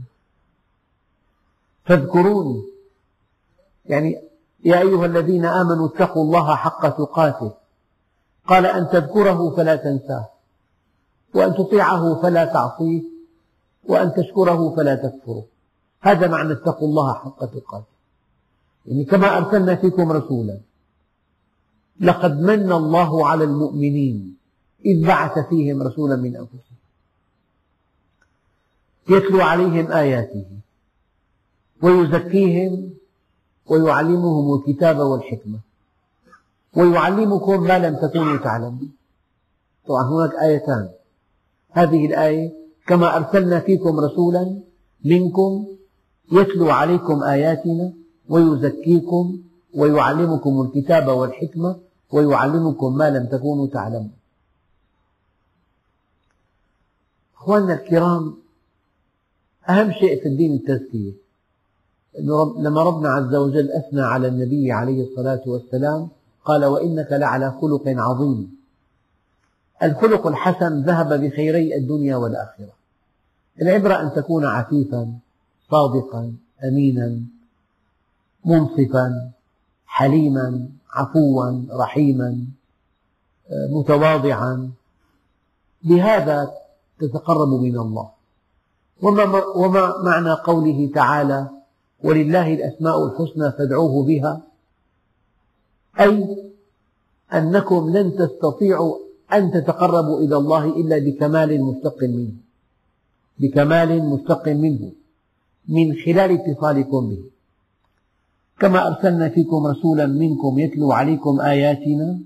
فاذكروني. 1.85 2.61
يعني 3.85 4.21
يا 4.65 4.81
أيها 4.81 5.05
الذين 5.05 5.45
آمنوا 5.45 5.87
اتقوا 5.87 6.23
الله 6.23 6.55
حق 6.55 6.89
تقاته. 6.89 7.53
قال 8.47 8.65
أن 8.65 8.89
تذكره 8.89 9.55
فلا 9.55 9.75
تنساه 9.75 10.29
وأن 11.33 11.53
تطيعه 11.55 12.21
فلا 12.21 12.45
تعصيه 12.45 13.01
وأن 13.83 14.13
تشكره 14.13 14.75
فلا 14.75 14.95
تكفره. 14.95 15.45
هذا 16.01 16.27
معنى 16.27 16.53
اتقوا 16.53 16.87
الله 16.87 17.13
حق 17.13 17.45
تقاته. 17.45 17.85
يعني 18.85 19.05
كما 19.05 19.37
أرسلنا 19.37 19.75
فيكم 19.75 20.11
رسولا 20.11 20.59
لقد 21.99 22.41
من 22.41 22.71
الله 22.71 23.27
على 23.27 23.43
المؤمنين 23.43 24.37
إذ 24.85 25.07
بعث 25.07 25.39
فيهم 25.49 25.83
رسولا 25.83 26.15
من 26.15 26.35
أنفسهم. 26.35 26.77
يتلو 29.09 29.41
عليهم 29.41 29.91
آياته 29.91 30.45
ويزكيهم 31.81 32.93
ويعلمهم 33.67 34.59
الكتاب 34.59 34.97
والحكمة. 34.99 35.59
ويعلمكم 36.75 37.63
ما 37.63 37.79
لم 37.79 37.95
تكونوا 37.95 38.37
تعلمون. 38.37 38.91
طبعا 39.87 40.03
هناك 40.03 40.35
آيتان. 40.35 40.89
هذه 41.71 42.05
الآية 42.05 42.53
كما 42.87 43.17
أرسلنا 43.17 43.59
فيكم 43.59 43.99
رسولا 43.99 44.59
منكم 45.05 45.67
يتلو 46.31 46.69
عليكم 46.69 47.23
آياتنا 47.23 47.93
ويزكيكم 48.29 49.41
ويعلمكم 49.73 50.61
الكتاب 50.61 51.07
والحكمة 51.07 51.75
ويعلمكم 52.11 52.97
ما 52.97 53.09
لم 53.09 53.25
تكونوا 53.25 53.67
تعلمون. 53.67 54.11
أخواننا 57.37 57.73
الكرام 57.73 58.37
أهم 59.69 59.91
شيء 59.91 60.21
في 60.21 60.27
الدين 60.27 60.53
التزكية 60.53 61.13
لما 62.57 62.83
ربنا 62.83 63.09
عز 63.09 63.35
وجل 63.35 63.71
أثنى 63.71 64.01
على 64.01 64.27
النبي 64.27 64.71
عليه 64.71 65.03
الصلاة 65.03 65.41
والسلام 65.45 66.09
قال 66.45 66.65
وإنك 66.65 67.07
لعلى 67.11 67.51
خلق 67.61 67.83
عظيم. 67.87 68.57
الخلق 69.83 70.27
الحسن 70.27 70.81
ذهب 70.81 71.13
بخيري 71.13 71.75
الدنيا 71.75 72.15
والآخرة. 72.15 72.73
العبرة 73.61 74.01
أن 74.01 74.13
تكون 74.13 74.45
عفيفا 74.45 75.13
صادقا 75.71 76.33
أمينا 76.63 77.19
منصفا 78.45 79.31
حليما 79.85 80.69
عفوا 80.91 81.63
رحيما 81.71 82.45
متواضعا. 83.69 84.71
بهذا 85.83 86.51
تتقرب 86.99 87.49
من 87.49 87.77
الله. 87.77 88.09
وما, 89.01 89.45
وما 89.45 89.97
معنى 90.03 90.31
قوله 90.31 90.91
تعالى 90.95 91.60
ولله 92.03 92.53
الأسماء 92.53 93.05
الحسنى 93.05 93.51
فادعوه 93.51 94.05
بها. 94.05 94.41
أي 95.99 96.37
أنكم 97.33 97.89
لن 97.89 98.15
تستطيعوا 98.15 98.95
أن 99.33 99.51
تتقربوا 99.51 100.19
إلى 100.19 100.35
الله 100.35 100.65
إلا 100.65 100.97
بكمال 100.97 101.63
مشتق 101.63 102.03
منه. 102.03 102.33
بكمال 103.39 104.09
مشتق 104.09 104.47
منه. 104.47 104.91
من 105.67 105.95
خلال 106.05 106.31
اتصالكم 106.31 107.09
به. 107.09 107.23
كما 108.59 108.87
أرسلنا 108.87 109.29
فيكم 109.29 109.67
رسولا 109.67 110.05
منكم 110.05 110.59
يتلو 110.59 110.91
عليكم 110.91 111.41
آياتنا 111.41 112.19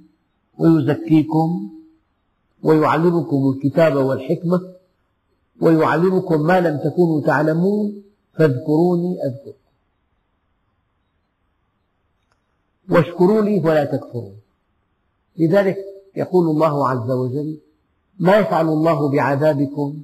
ويزكيكم 0.60 1.70
ويعلمكم 2.64 3.54
الكتاب 3.54 3.96
والحكمة 3.96 4.62
ويعلمكم 5.62 6.42
ما 6.42 6.60
لم 6.60 6.78
تكونوا 6.78 7.22
تعلمون. 7.22 8.02
فاذكروني 8.34 9.18
أذكركم 9.26 9.65
واشكروا 12.90 13.42
لي 13.42 13.60
ولا 13.60 13.86
تكفرون 13.86 14.36
لذلك 15.38 15.78
يقول 16.16 16.50
الله 16.50 16.90
عز 16.90 17.12
وجل 17.12 17.60
ما 18.20 18.38
يفعل 18.38 18.68
الله 18.68 19.10
بعذابكم 19.10 20.04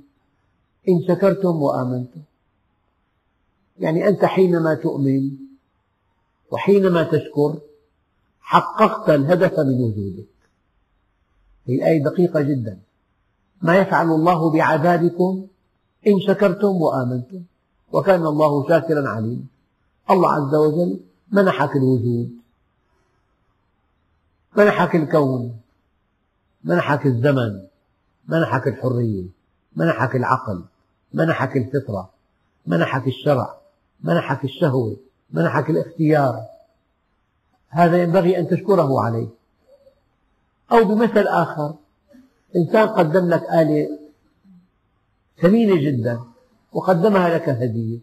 إن 0.90 1.02
شكرتم 1.08 1.62
وآمنتم. 1.62 2.22
يعني 3.80 4.08
أنت 4.08 4.26
حينما 4.26 4.74
تؤمن 4.74 5.32
وحينما 6.52 7.04
تشكر 7.04 7.58
حققت 8.42 9.10
الهدف 9.10 9.60
من 9.60 9.82
وجودك. 9.82 10.28
هذه 11.68 11.76
الآية 11.76 12.04
دقيقة 12.04 12.42
جدا. 12.42 12.80
ما 13.62 13.78
يفعل 13.78 14.12
الله 14.12 14.52
بعذابكم 14.52 15.48
إن 16.08 16.20
شكرتم 16.20 16.82
وآمنتم. 16.82 17.44
وكان 17.92 18.26
الله 18.26 18.68
شاكرا 18.68 19.10
عليما 19.10 19.44
الله 20.12 20.32
عز 20.32 20.56
وجل 20.56 21.00
منحك 21.32 21.76
الوجود. 21.76 22.41
منحك 24.58 24.96
الكون 24.96 25.58
منحك 26.64 27.06
الزمن 27.06 27.62
منحك 28.28 28.68
الحرية 28.68 29.24
منحك 29.76 30.16
العقل 30.16 30.64
منحك 31.14 31.58
الفطرة 31.58 32.10
منحك 32.68 33.08
الشرع 33.08 33.58
منحك 34.04 34.44
الشهوة 34.44 34.98
منحك 35.32 35.70
الاختيار. 35.70 36.46
هذا 37.70 38.04
ينبغي 38.04 38.40
أن 38.40 38.48
تشكره 38.48 39.02
عليه. 39.02 39.28
أو 40.72 40.84
بمثل 40.84 41.28
آخر 41.28 41.76
إنسان 42.56 42.88
قدم 42.88 43.30
لك 43.30 43.44
آلة 43.44 44.00
ثمينة 45.42 45.82
جدا 45.82 46.20
وقدمها 46.74 47.30
لك 47.30 47.50
هدية 47.50 48.00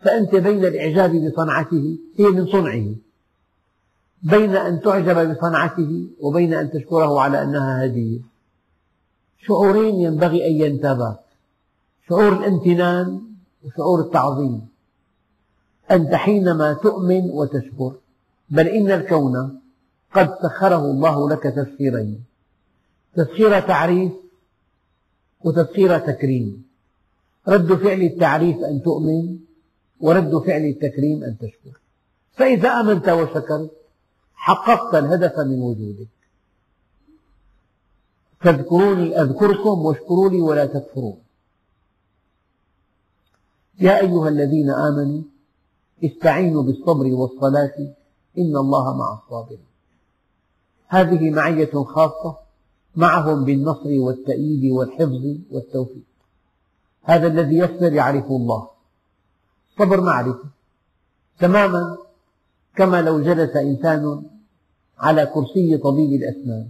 فأنت 0.00 0.34
بين 0.34 0.64
الإعجاب 0.64 1.10
بصنعته 1.10 1.98
هي 2.16 2.24
من 2.24 2.46
صنعه. 2.46 2.94
بين 4.30 4.56
أن 4.56 4.80
تعجب 4.80 5.30
بصنعته 5.30 6.06
وبين 6.20 6.54
أن 6.54 6.70
تشكره 6.70 7.20
على 7.20 7.42
أنها 7.42 7.84
هدية. 7.84 8.20
شعورين 9.46 9.94
ينبغي 9.94 10.46
أن 10.46 10.52
ينتابا 10.52 11.16
شعور 12.08 12.32
الامتنان 12.32 13.20
وشعور 13.64 14.00
التعظيم. 14.00 14.68
أنت 15.90 16.14
حينما 16.14 16.72
تؤمن 16.72 17.30
وتشكر 17.30 17.92
بل 18.50 18.68
إن 18.68 18.90
الكون 18.90 19.60
قد 20.14 20.34
سخره 20.42 20.84
الله 20.84 21.30
لك 21.30 21.42
تسخيرين. 21.42 22.24
تسخير 23.16 23.60
تعريف 23.60 24.12
وتسخير 25.44 25.98
تكريم. 25.98 26.66
رد 27.48 27.74
فعل 27.74 28.00
التعريف 28.00 28.56
أن 28.56 28.82
تؤمن 28.82 29.38
ورد 30.00 30.38
فعل 30.38 30.64
التكريم 30.64 31.24
أن 31.24 31.36
تشكر. 31.38 31.80
فإذا 32.32 32.68
آمنت 32.68 33.08
وشكرت 33.08 33.85
حققت 34.46 34.94
الهدف 34.94 35.38
من 35.38 35.62
وجودك. 35.62 36.08
فاذكروني 38.40 39.20
أذكركم 39.20 39.78
واشكروا 39.78 40.28
لي 40.28 40.40
ولا 40.40 40.66
تكفرون. 40.66 41.18
يا 43.80 44.00
أيها 44.00 44.28
الذين 44.28 44.70
آمنوا 44.70 45.22
استعينوا 46.04 46.62
بالصبر 46.62 47.06
والصلاة 47.06 47.76
إن 48.38 48.56
الله 48.56 48.96
مع 48.96 49.18
الصابرين. 49.18 49.66
هذه 50.88 51.30
معية 51.30 51.84
خاصة 51.84 52.36
معهم 52.96 53.44
بالنصر 53.44 53.90
والتأييد 53.90 54.72
والحفظ 54.72 55.24
والتوفيق. 55.50 56.06
هذا 57.02 57.26
الذي 57.26 57.56
يصبر 57.56 57.92
يعرف 57.92 58.26
الله. 58.26 58.68
صبر 59.78 60.00
معرفة. 60.00 60.48
تماما. 61.38 61.98
كما 62.76 63.02
لو 63.02 63.22
جلس 63.22 63.56
إنسان 63.56 64.22
على 64.98 65.26
كرسي 65.26 65.76
طبيب 65.76 66.22
الأسنان 66.22 66.68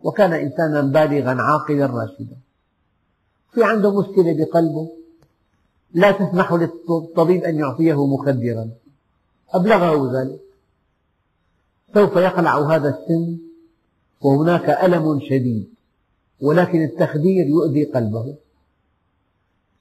وكان 0.00 0.32
إنسانا 0.32 0.80
بالغا 0.80 1.42
عاقلا 1.42 1.86
راشدا. 1.86 2.36
في 3.52 3.64
عنده 3.64 4.00
مشكلة 4.00 4.36
بقلبه 4.38 4.90
لا 5.94 6.10
تسمح 6.10 6.52
للطبيب 6.52 7.44
أن 7.44 7.58
يعطيه 7.58 8.06
مخدرا. 8.06 8.70
أبلغه 9.50 10.20
ذلك. 10.20 10.40
سوف 11.94 12.16
يقلع 12.16 12.58
هذا 12.58 12.88
السن 12.88 13.38
وهناك 14.20 14.70
ألم 14.70 15.20
شديد 15.20 15.68
ولكن 16.40 16.82
التخدير 16.84 17.46
يؤذي 17.46 17.84
قلبه. 17.84 18.34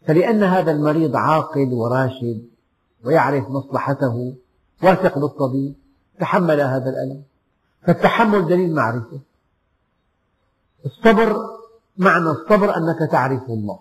فلأن 0.08 0.44
هذا 0.44 0.72
المريض 0.72 1.16
عاقل 1.16 1.74
وراشد 1.74 2.46
ويعرف 3.04 3.50
مصلحته 3.50 4.34
واثق 4.84 5.20
بالطبيب 5.20 5.74
تحمل 6.20 6.62
هذا 6.62 6.90
الألم. 6.90 7.24
فالتحمل 7.88 8.48
دليل 8.48 8.76
معرفة. 8.76 9.20
الصبر 10.86 11.38
معنى 11.98 12.30
الصبر 12.30 12.78
أنك 12.78 13.12
تعرف 13.12 13.44
الله. 13.50 13.80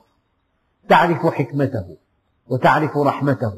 تعرف 0.88 1.26
حكمته 1.26 1.96
وتعرف 2.48 2.96
رحمته 2.96 3.54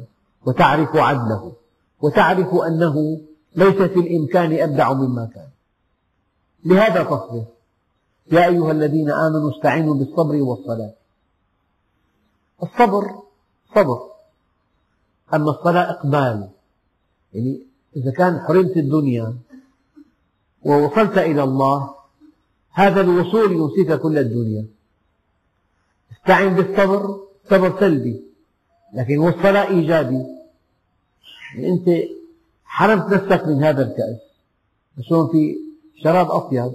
وتعرف 0.47 0.97
عدله 0.97 1.53
وتعرف 2.01 2.55
أنه 2.55 3.21
ليس 3.57 3.83
في 3.83 4.01
الإمكان 4.01 4.53
أبدع 4.53 4.93
مما 4.93 5.31
كان. 5.35 5.49
لهذا 6.65 7.03
تصبر. 7.03 7.45
يا 8.33 8.47
أيها 8.47 8.71
الذين 8.71 9.11
آمنوا 9.11 9.51
استعينوا 9.51 9.95
بالصبر 9.95 10.35
والصلاة. 10.43 10.93
الصبر 12.63 13.23
صبر. 13.75 14.01
أما 15.35 15.51
الصلاة 15.51 15.91
إقبال. 15.91 16.49
يعني 17.33 17.63
إذا 17.97 18.11
كان 18.11 18.41
حرمت 18.41 18.77
الدنيا 18.77 19.37
ووصلت 20.67 21.19
إلى 21.19 21.43
الله 21.43 21.95
هذا 22.73 23.01
الوصول 23.01 23.53
ينسيك 23.53 23.93
كل 24.01 24.19
الدنيا. 24.19 24.67
استعن 26.13 26.55
بالصبر 26.55 27.21
صبر 27.51 27.81
سلبي 27.81 28.23
لكن 28.95 29.19
والصلاة 29.19 29.69
إيجابي. 29.69 30.25
يعني 31.55 31.69
أنت 31.69 32.09
حرمت 32.65 33.13
نفسك 33.13 33.47
من 33.47 33.63
هذا 33.65 33.83
الكأس. 33.83 34.21
بس 34.99 35.13
هون 35.13 35.29
في 35.29 35.57
شراب 36.05 36.31
أطيب 36.31 36.73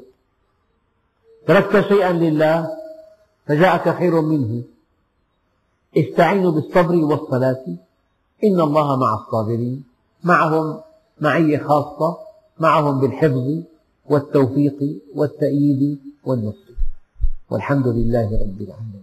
تركت 1.48 1.88
شيئا 1.88 2.12
لله 2.14 2.70
فجاءك 3.46 3.98
خير 3.98 4.22
منه. 4.22 4.64
استعينوا 5.98 6.52
بالصبر 6.52 6.96
والصلاة. 6.96 7.66
إن 8.44 8.62
الله 8.62 8.96
مع 8.96 9.14
الصابرين. 9.14 9.84
معهم 10.24 10.82
معية 11.22 11.58
خاصة. 11.58 12.18
معهم 12.60 13.00
بالحفظ. 13.00 13.71
والتوفيق 14.12 14.80
والتأييد 15.16 16.00
والنصر. 16.26 16.72
والحمد 17.50 17.88
لله 17.88 18.28
رب 18.44 18.62
العالمين. 18.62 19.01